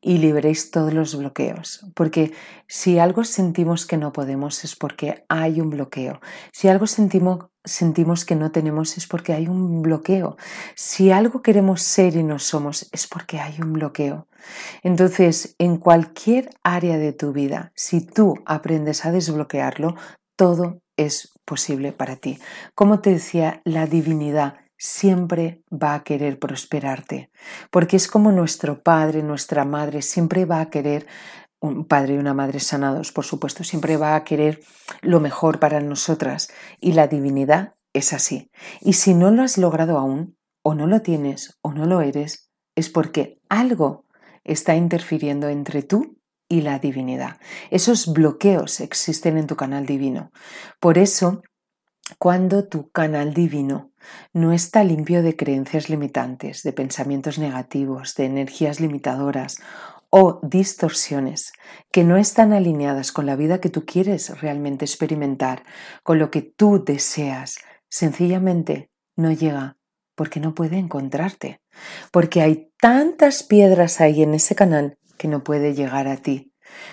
y 0.00 0.18
liberéis 0.18 0.70
todos 0.70 0.92
los 0.92 1.16
bloqueos. 1.16 1.86
Porque 1.94 2.32
si 2.66 2.98
algo 2.98 3.24
sentimos 3.24 3.86
que 3.86 3.96
no 3.96 4.12
podemos 4.12 4.62
es 4.64 4.76
porque 4.76 5.24
hay 5.28 5.60
un 5.60 5.70
bloqueo. 5.70 6.20
Si 6.52 6.68
algo 6.68 6.86
sentimos, 6.86 7.46
sentimos 7.68 8.24
que 8.24 8.34
no 8.34 8.50
tenemos 8.50 8.96
es 8.96 9.06
porque 9.06 9.32
hay 9.32 9.48
un 9.48 9.82
bloqueo. 9.82 10.36
Si 10.74 11.10
algo 11.10 11.42
queremos 11.42 11.82
ser 11.82 12.16
y 12.16 12.22
no 12.22 12.38
somos 12.38 12.88
es 12.92 13.06
porque 13.06 13.38
hay 13.38 13.60
un 13.60 13.72
bloqueo. 13.72 14.26
Entonces, 14.82 15.54
en 15.58 15.76
cualquier 15.76 16.50
área 16.62 16.98
de 16.98 17.12
tu 17.12 17.32
vida, 17.32 17.72
si 17.74 18.00
tú 18.00 18.34
aprendes 18.46 19.04
a 19.04 19.12
desbloquearlo, 19.12 19.96
todo 20.36 20.80
es 20.96 21.32
posible 21.44 21.92
para 21.92 22.16
ti. 22.16 22.38
Como 22.74 23.00
te 23.00 23.10
decía, 23.10 23.60
la 23.64 23.86
divinidad 23.86 24.54
siempre 24.78 25.62
va 25.70 25.94
a 25.94 26.04
querer 26.04 26.38
prosperarte, 26.38 27.30
porque 27.70 27.96
es 27.96 28.06
como 28.06 28.30
nuestro 28.30 28.82
padre, 28.82 29.22
nuestra 29.22 29.64
madre, 29.64 30.02
siempre 30.02 30.44
va 30.44 30.60
a 30.60 30.70
querer 30.70 31.06
un 31.60 31.86
padre 31.86 32.14
y 32.14 32.18
una 32.18 32.34
madre 32.34 32.60
sanados, 32.60 33.12
por 33.12 33.24
supuesto, 33.24 33.64
siempre 33.64 33.96
va 33.96 34.14
a 34.14 34.24
querer 34.24 34.60
lo 35.02 35.20
mejor 35.20 35.58
para 35.58 35.80
nosotras 35.80 36.48
y 36.80 36.92
la 36.92 37.08
divinidad 37.08 37.74
es 37.92 38.12
así. 38.12 38.50
Y 38.80 38.94
si 38.94 39.14
no 39.14 39.30
lo 39.30 39.42
has 39.42 39.58
logrado 39.58 39.98
aún, 39.98 40.36
o 40.62 40.74
no 40.74 40.86
lo 40.86 41.00
tienes, 41.02 41.58
o 41.62 41.72
no 41.72 41.86
lo 41.86 42.00
eres, 42.00 42.50
es 42.74 42.90
porque 42.90 43.40
algo 43.48 44.06
está 44.44 44.76
interfiriendo 44.76 45.48
entre 45.48 45.82
tú 45.82 46.18
y 46.48 46.62
la 46.62 46.78
divinidad. 46.78 47.38
Esos 47.70 48.12
bloqueos 48.12 48.80
existen 48.80 49.36
en 49.36 49.46
tu 49.46 49.56
canal 49.56 49.86
divino. 49.86 50.30
Por 50.80 50.98
eso, 50.98 51.42
cuando 52.18 52.66
tu 52.66 52.90
canal 52.90 53.34
divino 53.34 53.92
no 54.32 54.52
está 54.52 54.84
limpio 54.84 55.22
de 55.22 55.36
creencias 55.36 55.90
limitantes, 55.90 56.62
de 56.62 56.72
pensamientos 56.72 57.38
negativos, 57.38 58.14
de 58.14 58.24
energías 58.24 58.80
limitadoras 58.80 59.58
o 60.10 60.40
distorsiones 60.42 61.52
que 61.92 62.04
no 62.04 62.16
están 62.16 62.52
alineadas 62.52 63.12
con 63.12 63.26
la 63.26 63.36
vida 63.36 63.60
que 63.60 63.68
tú 63.68 63.84
quieres 63.84 64.40
realmente 64.40 64.84
experimentar, 64.84 65.64
con 66.02 66.18
lo 66.18 66.30
que 66.30 66.42
tú 66.42 66.82
deseas, 66.84 67.58
sencillamente 67.88 68.90
no 69.16 69.32
llega 69.32 69.76
porque 70.14 70.40
no 70.40 70.54
puede 70.54 70.78
encontrarte, 70.78 71.60
porque 72.10 72.42
hay 72.42 72.72
tantas 72.80 73.42
piedras 73.42 74.00
ahí 74.00 74.22
en 74.22 74.34
ese 74.34 74.54
canal 74.54 74.98
que 75.16 75.28
no 75.28 75.44
puede 75.44 75.74
llegar 75.74 76.08
a 76.08 76.16
ti. 76.16 76.52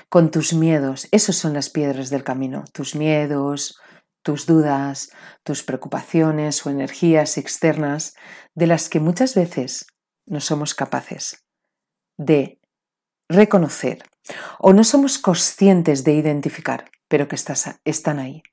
Con 0.10 0.32
tus 0.32 0.54
miedos, 0.54 1.08
esos 1.12 1.36
son 1.36 1.54
las 1.54 1.70
piedras 1.70 2.10
del 2.10 2.24
camino, 2.24 2.64
tus 2.72 2.96
miedos, 2.96 3.80
tus 4.22 4.46
dudas, 4.46 5.12
tus 5.44 5.64
preocupaciones 5.64 6.66
o 6.66 6.70
energías 6.70 7.38
externas 7.38 8.16
de 8.54 8.68
las 8.68 8.90
que 8.90 9.00
muchas 9.00 9.36
veces 9.36 9.86
no 10.26 10.40
somos 10.40 10.74
capaces 10.74 11.46
de 12.18 12.60
reconocer 13.30 14.04
o 14.60 14.74
no 14.74 14.84
somos 14.84 15.18
conscientes 15.18 16.04
de 16.04 16.14
identificar, 16.14 16.90
pero 17.08 17.28
que 17.28 17.36
están 17.36 18.20
ahí. 18.20 18.44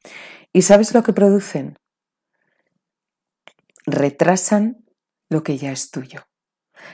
¿Y 0.53 0.63
sabes 0.63 0.93
lo 0.95 1.03
que 1.03 1.13
producen? 1.13 1.79
Retrasan 3.87 4.85
lo 5.29 5.43
que 5.43 5.57
ya 5.57 5.73
es 5.73 5.91
tuyo. 5.91 6.27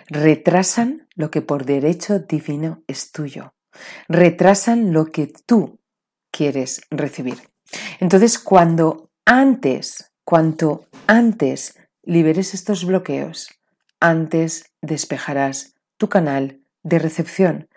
Retrasan 0.08 1.08
lo 1.14 1.30
que 1.30 1.42
por 1.42 1.64
derecho 1.64 2.20
divino 2.20 2.82
es 2.86 3.10
tuyo. 3.10 3.54
Retrasan 4.08 4.92
lo 4.92 5.06
que 5.06 5.26
tú 5.26 5.80
quieres 6.30 6.80
recibir. 6.90 7.50
Entonces, 8.00 8.38
cuando 8.38 9.10
antes, 9.24 10.12
cuanto 10.24 10.86
antes 11.06 11.78
liberes 12.02 12.54
estos 12.54 12.84
bloqueos, 12.84 13.50
antes 14.00 14.72
despejarás 14.80 15.74
tu 15.96 16.08
canal 16.08 16.60
de 16.82 16.98
recepción, 16.98 17.68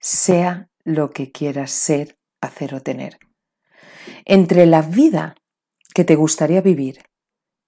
sea 0.00 0.68
lo 0.84 1.10
que 1.10 1.32
quieras 1.32 1.70
ser, 1.70 2.18
hacer 2.40 2.74
o 2.74 2.80
tener. 2.80 3.18
Entre 4.24 4.66
la 4.66 4.82
vida 4.82 5.34
que 5.94 6.04
te 6.04 6.14
gustaría 6.14 6.60
vivir 6.60 7.02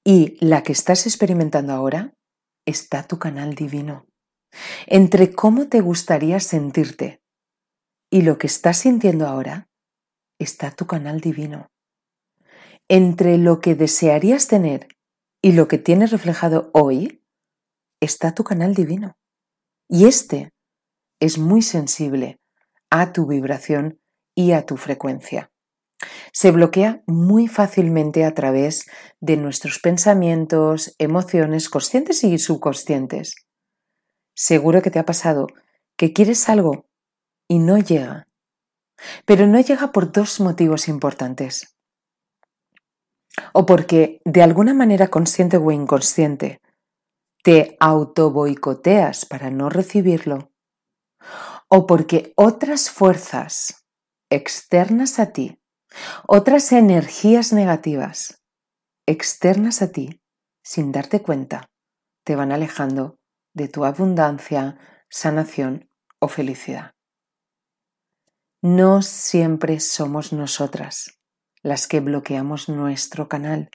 y 0.04 0.36
la 0.44 0.62
que 0.62 0.72
estás 0.72 1.06
experimentando 1.06 1.72
ahora 1.72 2.14
está 2.66 3.02
tu 3.02 3.18
canal 3.18 3.54
divino. 3.54 4.06
Entre 4.86 5.32
cómo 5.32 5.68
te 5.68 5.80
gustaría 5.80 6.40
sentirte 6.40 7.22
y 8.10 8.22
lo 8.22 8.38
que 8.38 8.46
estás 8.46 8.78
sintiendo 8.78 9.26
ahora 9.26 9.68
está 10.38 10.70
tu 10.70 10.86
canal 10.86 11.20
divino. 11.20 11.70
Entre 12.88 13.38
lo 13.38 13.60
que 13.60 13.74
desearías 13.74 14.48
tener 14.48 14.88
y 15.42 15.52
lo 15.52 15.68
que 15.68 15.78
tienes 15.78 16.10
reflejado 16.10 16.70
hoy 16.74 17.22
está 18.00 18.34
tu 18.34 18.42
canal 18.42 18.74
divino. 18.74 19.16
Y 19.88 20.06
este 20.06 20.52
es 21.20 21.38
muy 21.38 21.62
sensible 21.62 22.40
a 22.90 23.12
tu 23.12 23.26
vibración 23.26 24.00
y 24.34 24.52
a 24.52 24.66
tu 24.66 24.76
frecuencia. 24.76 25.50
Se 26.32 26.50
bloquea 26.50 27.02
muy 27.06 27.46
fácilmente 27.46 28.24
a 28.24 28.34
través 28.34 28.86
de 29.20 29.36
nuestros 29.36 29.78
pensamientos, 29.78 30.94
emociones 30.98 31.68
conscientes 31.68 32.24
y 32.24 32.38
subconscientes. 32.38 33.34
Seguro 34.34 34.80
que 34.80 34.90
te 34.90 34.98
ha 34.98 35.04
pasado 35.04 35.46
que 35.96 36.12
quieres 36.12 36.48
algo 36.48 36.86
y 37.46 37.58
no 37.58 37.78
llega. 37.78 38.26
Pero 39.26 39.46
no 39.46 39.60
llega 39.60 39.92
por 39.92 40.12
dos 40.12 40.40
motivos 40.40 40.88
importantes. 40.88 41.76
O 43.52 43.66
porque 43.66 44.20
de 44.24 44.42
alguna 44.42 44.72
manera 44.72 45.08
consciente 45.08 45.58
o 45.58 45.70
inconsciente 45.70 46.60
te 47.42 47.76
auto 47.80 48.30
boicoteas 48.30 49.26
para 49.26 49.50
no 49.50 49.68
recibirlo. 49.68 50.50
O 51.68 51.86
porque 51.86 52.32
otras 52.36 52.90
fuerzas 52.90 53.86
externas 54.30 55.18
a 55.18 55.32
ti 55.32 55.60
otras 56.26 56.72
energías 56.72 57.52
negativas 57.52 58.42
externas 59.06 59.82
a 59.82 59.90
ti, 59.90 60.22
sin 60.62 60.92
darte 60.92 61.22
cuenta, 61.22 61.70
te 62.24 62.36
van 62.36 62.52
alejando 62.52 63.18
de 63.54 63.68
tu 63.68 63.84
abundancia, 63.84 64.78
sanación 65.08 65.90
o 66.20 66.28
felicidad. 66.28 66.92
No 68.62 69.02
siempre 69.02 69.80
somos 69.80 70.32
nosotras 70.32 71.18
las 71.62 71.86
que 71.86 72.00
bloqueamos 72.00 72.68
nuestro 72.68 73.28
canal, 73.28 73.70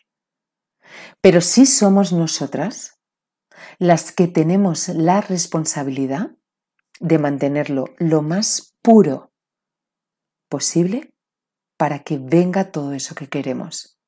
pero 1.22 1.41
sí 1.41 1.66
somos 1.66 2.14
nosotras 2.14 3.00
las 3.78 4.12
que 4.12 4.28
tenemos 4.28 4.88
la 4.89 5.22
responsabilidad 5.22 6.36
de 7.00 7.20
mantenerlo 7.20 7.86
lo 7.98 8.22
más 8.22 8.76
puro 8.82 9.32
posible 10.50 11.14
para 11.78 12.00
que 12.00 12.18
venga 12.18 12.72
todo 12.72 12.93
eso 12.93 13.16
que 13.16 13.28
queremos. 13.28 14.00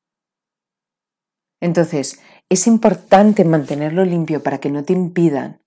Entonces, 1.60 2.20
es 2.50 2.68
importante 2.68 3.44
mantenerlo 3.44 4.06
limpio 4.06 4.44
para 4.44 4.60
que 4.60 4.70
no 4.70 4.84
te 4.84 4.94
impidan 4.94 5.62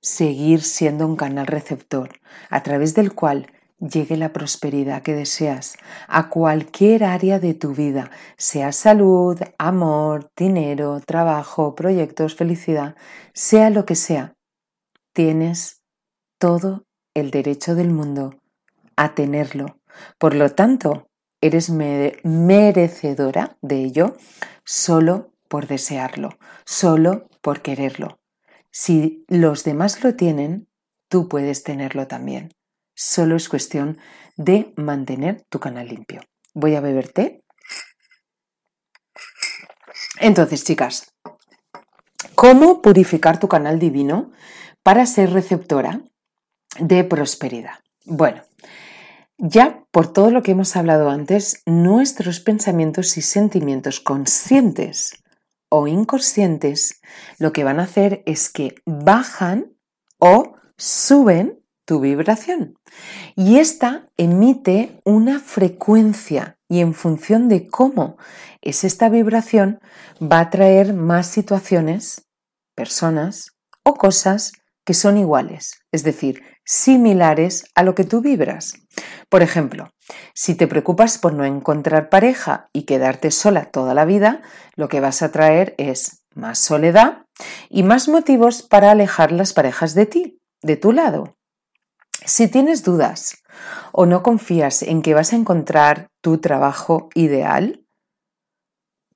seguir 0.00 0.62
siendo 0.62 1.06
un 1.06 1.16
canal 1.16 1.46
receptor 1.46 2.20
a 2.48 2.62
través 2.62 2.94
del 2.94 3.12
cual 3.12 3.52
llegue 3.78 4.16
la 4.16 4.32
prosperidad 4.32 5.02
que 5.02 5.14
deseas 5.14 5.76
a 6.08 6.30
cualquier 6.30 7.04
área 7.04 7.38
de 7.38 7.54
tu 7.54 7.74
vida, 7.74 8.10
sea 8.36 8.72
salud, 8.72 9.38
amor, 9.58 10.30
dinero, 10.36 11.00
trabajo, 11.04 11.74
proyectos, 11.74 12.36
felicidad, 12.36 12.96
sea 13.34 13.68
lo 13.70 13.84
que 13.84 13.96
sea. 13.96 14.34
Tienes 15.12 15.75
todo 16.38 16.84
el 17.14 17.30
derecho 17.30 17.74
del 17.74 17.90
mundo 17.90 18.40
a 18.96 19.14
tenerlo. 19.14 19.78
Por 20.18 20.34
lo 20.34 20.50
tanto, 20.50 21.08
eres 21.40 21.70
merecedora 21.70 23.56
de 23.62 23.84
ello 23.84 24.16
solo 24.64 25.32
por 25.48 25.66
desearlo, 25.66 26.30
solo 26.64 27.28
por 27.40 27.62
quererlo. 27.62 28.18
Si 28.70 29.24
los 29.28 29.64
demás 29.64 30.02
lo 30.04 30.14
tienen, 30.14 30.68
tú 31.08 31.28
puedes 31.28 31.62
tenerlo 31.62 32.06
también. 32.06 32.52
Solo 32.94 33.36
es 33.36 33.48
cuestión 33.48 33.98
de 34.36 34.72
mantener 34.76 35.42
tu 35.48 35.60
canal 35.60 35.88
limpio. 35.88 36.20
Voy 36.54 36.74
a 36.74 36.80
beber 36.80 37.12
té. 37.12 37.42
Entonces, 40.20 40.64
chicas, 40.64 41.14
¿cómo 42.34 42.82
purificar 42.82 43.38
tu 43.38 43.48
canal 43.48 43.78
divino 43.78 44.32
para 44.82 45.04
ser 45.06 45.32
receptora 45.32 46.02
de 46.78 47.04
prosperidad? 47.04 47.80
Bueno, 48.04 48.42
ya 49.38 49.84
por 49.90 50.12
todo 50.12 50.30
lo 50.30 50.42
que 50.42 50.52
hemos 50.52 50.76
hablado 50.76 51.10
antes, 51.10 51.62
nuestros 51.66 52.40
pensamientos 52.40 53.16
y 53.16 53.22
sentimientos 53.22 54.00
conscientes 54.00 55.22
o 55.68 55.86
inconscientes 55.86 57.00
lo 57.38 57.52
que 57.52 57.64
van 57.64 57.80
a 57.80 57.84
hacer 57.84 58.22
es 58.26 58.48
que 58.48 58.76
bajan 58.86 59.76
o 60.18 60.54
suben 60.76 61.62
tu 61.84 62.00
vibración. 62.00 62.78
Y 63.36 63.58
esta 63.58 64.06
emite 64.16 65.00
una 65.04 65.38
frecuencia 65.38 66.58
y 66.68 66.80
en 66.80 66.94
función 66.94 67.48
de 67.48 67.68
cómo 67.68 68.16
es 68.60 68.84
esta 68.84 69.08
vibración 69.08 69.80
va 70.20 70.40
a 70.40 70.50
traer 70.50 70.94
más 70.94 71.28
situaciones, 71.28 72.26
personas 72.74 73.52
o 73.84 73.94
cosas 73.94 74.52
que 74.84 74.94
son 74.94 75.16
iguales, 75.16 75.80
es 75.92 76.02
decir, 76.02 76.42
similares 76.66 77.64
a 77.74 77.82
lo 77.82 77.94
que 77.94 78.04
tú 78.04 78.20
vibras. 78.20 78.74
Por 79.30 79.42
ejemplo, 79.42 79.88
si 80.34 80.54
te 80.54 80.66
preocupas 80.66 81.16
por 81.16 81.32
no 81.32 81.44
encontrar 81.44 82.10
pareja 82.10 82.68
y 82.72 82.82
quedarte 82.82 83.30
sola 83.30 83.66
toda 83.66 83.94
la 83.94 84.04
vida, 84.04 84.42
lo 84.74 84.88
que 84.88 85.00
vas 85.00 85.22
a 85.22 85.30
traer 85.30 85.74
es 85.78 86.24
más 86.34 86.58
soledad 86.58 87.24
y 87.70 87.82
más 87.82 88.08
motivos 88.08 88.62
para 88.62 88.90
alejar 88.90 89.32
las 89.32 89.52
parejas 89.52 89.94
de 89.94 90.06
ti, 90.06 90.38
de 90.62 90.76
tu 90.76 90.92
lado. 90.92 91.36
Si 92.24 92.48
tienes 92.48 92.82
dudas 92.82 93.42
o 93.92 94.04
no 94.04 94.22
confías 94.22 94.82
en 94.82 95.00
que 95.00 95.14
vas 95.14 95.32
a 95.32 95.36
encontrar 95.36 96.08
tu 96.20 96.38
trabajo 96.38 97.08
ideal, 97.14 97.85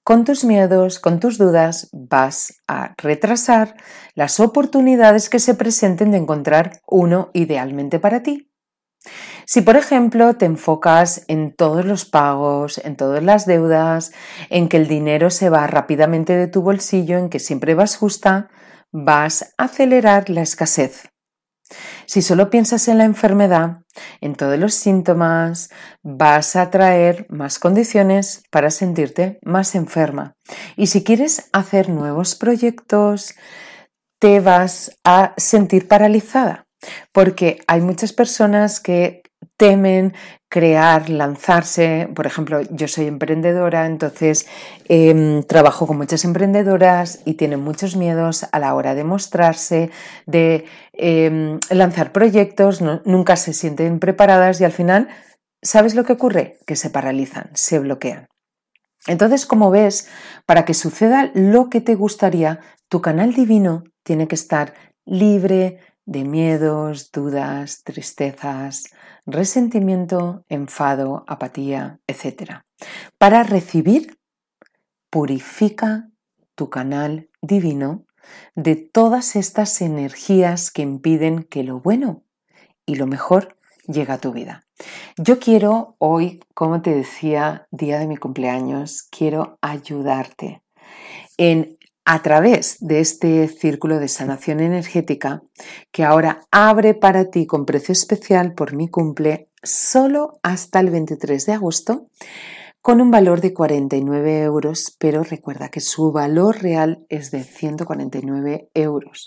con 0.03 0.25
tus 0.25 0.45
miedos, 0.45 0.99
con 0.99 1.21
tus 1.21 1.39
dudas, 1.39 1.89
vas 1.93 2.61
a 2.67 2.95
retrasar 2.97 3.77
las 4.15 4.41
oportunidades 4.41 5.29
que 5.29 5.39
se 5.39 5.55
presenten 5.55 6.11
de 6.11 6.19
encontrar 6.19 6.81
uno 6.87 7.31
idealmente 7.33 7.99
para 7.99 8.23
ti. 8.23 8.51
Si, 9.47 9.63
por 9.63 9.77
ejemplo, 9.77 10.35
te 10.35 10.47
enfocas 10.47 11.25
en 11.29 11.55
todos 11.55 11.85
los 11.85 12.05
pagos, 12.05 12.79
en 12.85 12.97
todas 12.97 13.23
las 13.23 13.47
deudas, 13.47 14.13
en 14.49 14.69
que 14.69 14.77
el 14.77 14.89
dinero 14.89 15.31
se 15.31 15.49
va 15.51 15.67
rápidamente 15.67 16.37
de 16.37 16.47
tu 16.47 16.63
bolsillo, 16.63 17.19
en 17.19 17.31
que 17.31 17.39
siempre 17.39 17.75
vas 17.75 17.97
justa, 17.97 18.49
vas 18.93 19.55
a 19.57 19.65
acelerar 19.65 20.29
la 20.29 20.43
escasez. 20.43 21.11
Si 22.07 22.23
solo 22.23 22.51
piensas 22.51 22.89
en 22.89 22.99
la 22.99 23.05
enfermedad, 23.05 23.83
en 24.21 24.35
todos 24.35 24.59
los 24.59 24.75
síntomas, 24.75 25.71
vas 26.03 26.57
a 26.57 26.71
traer 26.71 27.27
más 27.29 27.59
condiciones 27.59 28.43
para 28.51 28.71
sentirte 28.71 29.39
más 29.43 29.75
enferma. 29.75 30.35
Y 30.77 30.89
si 30.89 31.05
quieres 31.05 31.49
hacer 31.53 31.89
nuevos 31.89 32.35
proyectos, 32.35 33.35
te 34.19 34.41
vas 34.41 34.97
a 35.05 35.33
sentir 35.37 35.89
paralizada, 35.89 36.67
porque 37.13 37.61
hay 37.67 37.81
muchas 37.81 38.13
personas 38.13 38.81
que 38.81 39.23
temen 39.57 40.15
crear, 40.49 41.09
lanzarse. 41.11 42.09
Por 42.15 42.27
ejemplo, 42.27 42.61
yo 42.71 42.89
soy 42.89 43.07
emprendedora, 43.07 43.87
entonces 43.87 44.47
em, 44.89 45.43
trabajo 45.43 45.87
con 45.87 45.97
muchas 45.97 46.25
emprendedoras 46.25 47.21
y 47.25 47.35
tienen 47.35 47.61
muchos 47.61 47.95
miedos 47.97 48.47
a 48.51 48.59
la 48.59 48.75
hora 48.75 48.95
de 48.95 49.05
mostrarse, 49.05 49.91
de 50.27 50.65
em, 50.93 51.61
lanzar 51.71 52.13
proyectos, 52.13 52.81
nunca 53.05 53.37
se 53.37 53.53
sienten 53.53 54.01
preparadas 54.01 54.61
y 54.61 54.65
al 54.65 54.73
final, 54.73 55.09
¿sabes 55.63 55.95
lo 55.95 56.05
que 56.05 56.15
ocurre? 56.15 56.59
Que 56.67 56.77
se 56.77 56.91
paralizan, 56.91 57.51
se 57.55 57.79
bloquean. 57.79 58.27
Entonces, 59.07 59.47
como 59.47 59.71
ves, 59.71 60.09
para 60.47 60.65
que 60.65 60.75
suceda 60.75 61.31
lo 61.35 61.71
que 61.71 61.81
te 61.81 61.95
gustaría, 61.95 62.61
tu 62.89 63.01
canal 63.01 63.33
divino 63.35 63.85
tiene 64.03 64.27
que 64.27 64.35
estar 64.35 64.75
libre 65.07 65.79
de 66.11 66.25
miedos, 66.25 67.13
dudas, 67.13 67.85
tristezas, 67.85 68.93
resentimiento, 69.27 70.45
enfado, 70.49 71.23
apatía, 71.29 72.01
etc. 72.09 72.63
Para 73.17 73.45
recibir, 73.45 74.19
purifica 75.09 76.11
tu 76.57 76.69
canal 76.69 77.31
divino 77.41 78.07
de 78.57 78.75
todas 78.75 79.37
estas 79.37 79.81
energías 79.81 80.73
que 80.73 80.83
impiden 80.83 81.45
que 81.45 81.63
lo 81.63 81.79
bueno 81.79 82.25
y 82.85 82.97
lo 82.97 83.07
mejor 83.07 83.57
llegue 83.87 84.13
a 84.13 84.19
tu 84.19 84.33
vida. 84.33 84.65
Yo 85.17 85.39
quiero 85.39 85.95
hoy, 85.99 86.41
como 86.55 86.83
te 86.83 86.93
decía, 86.93 87.69
día 87.71 88.01
de 88.01 88.09
mi 88.09 88.17
cumpleaños, 88.17 89.05
quiero 89.13 89.59
ayudarte 89.63 90.61
en 91.37 91.79
a 92.05 92.23
través 92.23 92.79
de 92.81 93.01
este 93.01 93.47
círculo 93.49 93.99
de 93.99 94.09
sanación 94.09 94.61
energética 94.61 95.43
que 95.93 96.05
ahora 96.05 96.43
abre 96.51 96.95
para 96.95 97.31
ti 97.31 97.47
con 97.47 97.67
precio 97.67 97.93
especial 97.93 98.55
por 98.55 98.75
mi 98.75 98.89
cumple 98.89 99.49
solo 99.63 100.39
hasta 100.43 100.81
el 100.81 100.91
23 100.91 101.47
de 101.47 101.53
agosto 101.53 102.09
con 102.83 103.01
un 103.01 103.11
valor 103.11 103.41
de 103.41 103.53
49 103.53 104.41
euros, 104.43 104.97
pero 104.99 105.23
recuerda 105.23 105.69
que 105.69 105.81
su 105.81 106.13
valor 106.13 106.63
real 106.63 107.05
es 107.09 107.31
de 107.31 107.45
149 107.45 108.71
euros. 108.75 109.27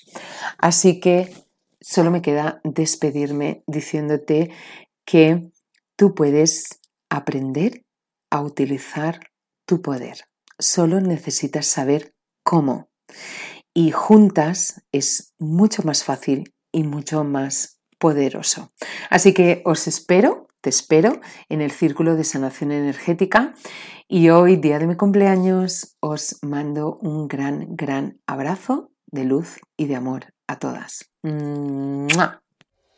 Así 0.58 1.00
que 1.00 1.34
solo 1.80 2.10
me 2.10 2.22
queda 2.22 2.62
despedirme 2.64 3.64
diciéndote 3.68 4.50
que 5.06 5.52
tú 5.96 6.16
puedes 6.16 6.80
aprender 7.10 7.86
a 8.32 8.42
utilizar 8.42 9.20
tu 9.68 9.82
poder. 9.82 10.22
Solo 10.58 11.00
necesitas 11.02 11.68
saber 11.68 12.13
cómo. 12.44 12.90
Y 13.74 13.92
juntas 13.92 14.84
es 14.92 15.34
mucho 15.40 15.84
más 15.84 16.04
fácil 16.04 16.54
y 16.72 16.84
mucho 16.84 17.24
más 17.24 17.80
poderoso. 17.98 18.72
Así 19.10 19.34
que 19.34 19.62
os 19.66 19.88
espero, 19.88 20.48
te 20.62 20.70
espero 20.70 21.20
en 21.50 21.62
el 21.62 21.72
círculo 21.72 22.16
de 22.16 22.24
sanación 22.24 22.72
energética 22.72 23.54
y 24.08 24.30
hoy, 24.30 24.58
día 24.58 24.80
de 24.80 24.88
mi 24.88 24.96
cumpleaños, 24.96 25.96
os 26.00 26.38
mando 26.42 26.98
un 27.02 27.28
gran, 27.28 27.76
gran 27.76 28.20
abrazo 28.28 28.92
de 29.08 29.24
luz 29.24 29.60
y 29.78 29.88
de 29.88 29.96
amor 29.96 30.34
a 30.48 30.60
todas. 30.60 31.10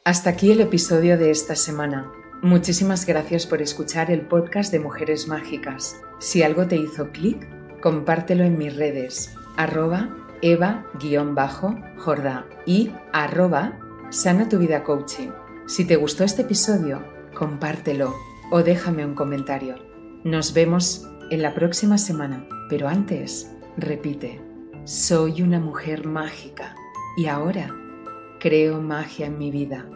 Hasta 0.04 0.30
aquí 0.30 0.52
el 0.52 0.62
episodio 0.62 1.18
de 1.18 1.32
esta 1.32 1.56
semana. 1.56 2.12
Muchísimas 2.42 3.06
gracias 3.06 3.48
por 3.48 3.62
escuchar 3.62 4.12
el 4.12 4.28
podcast 4.28 4.72
de 4.72 4.80
Mujeres 4.80 5.28
Mágicas. 5.28 5.96
Si 6.20 6.44
algo 6.44 6.68
te 6.68 6.76
hizo 6.76 7.12
clic, 7.12 7.48
compártelo 7.86 8.44
en 8.44 8.58
mis 8.58 8.76
redes, 8.76 9.36
arroba 9.58 10.10
eva-jorda 10.42 10.88
y 12.66 12.92
arroba 13.14 13.78
sana 14.10 14.50
tu 14.50 14.58
vida 14.58 14.84
coaching. 14.84 15.30
Si 15.68 15.86
te 15.86 15.96
gustó 15.96 16.24
este 16.24 16.42
episodio, 16.42 17.06
compártelo 17.36 18.16
o 18.50 18.64
déjame 18.64 19.06
un 19.06 19.14
comentario. 19.14 19.76
Nos 20.24 20.56
vemos 20.56 21.08
en 21.30 21.44
la 21.44 21.54
próxima 21.54 22.00
semana, 22.00 22.48
pero 22.72 22.88
antes, 22.88 23.52
repite, 23.78 24.42
soy 24.86 25.44
una 25.44 25.60
mujer 25.60 26.08
mágica 26.08 26.76
y 27.16 27.28
ahora 27.28 27.70
creo 28.40 28.82
magia 28.82 29.28
en 29.28 29.38
mi 29.38 29.52
vida. 29.52 29.88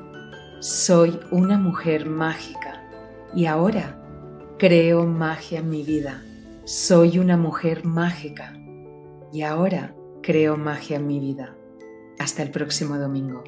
Soy 0.59 1.19
una 1.31 1.57
mujer 1.57 2.05
mágica 2.05 2.83
y 3.33 3.47
ahora 3.47 3.99
creo 4.59 5.07
magia 5.07 5.57
en 5.57 5.71
mi 5.71 5.81
vida. 5.81 6.21
Soy 6.69 7.17
una 7.17 7.35
mujer 7.35 7.83
mágica 7.83 8.53
y 9.33 9.41
ahora 9.41 9.95
creo 10.21 10.55
magia 10.55 10.97
en 10.97 11.07
mi 11.07 11.19
vida. 11.19 11.57
Hasta 12.19 12.43
el 12.43 12.51
próximo 12.51 12.99
domingo. 12.99 13.43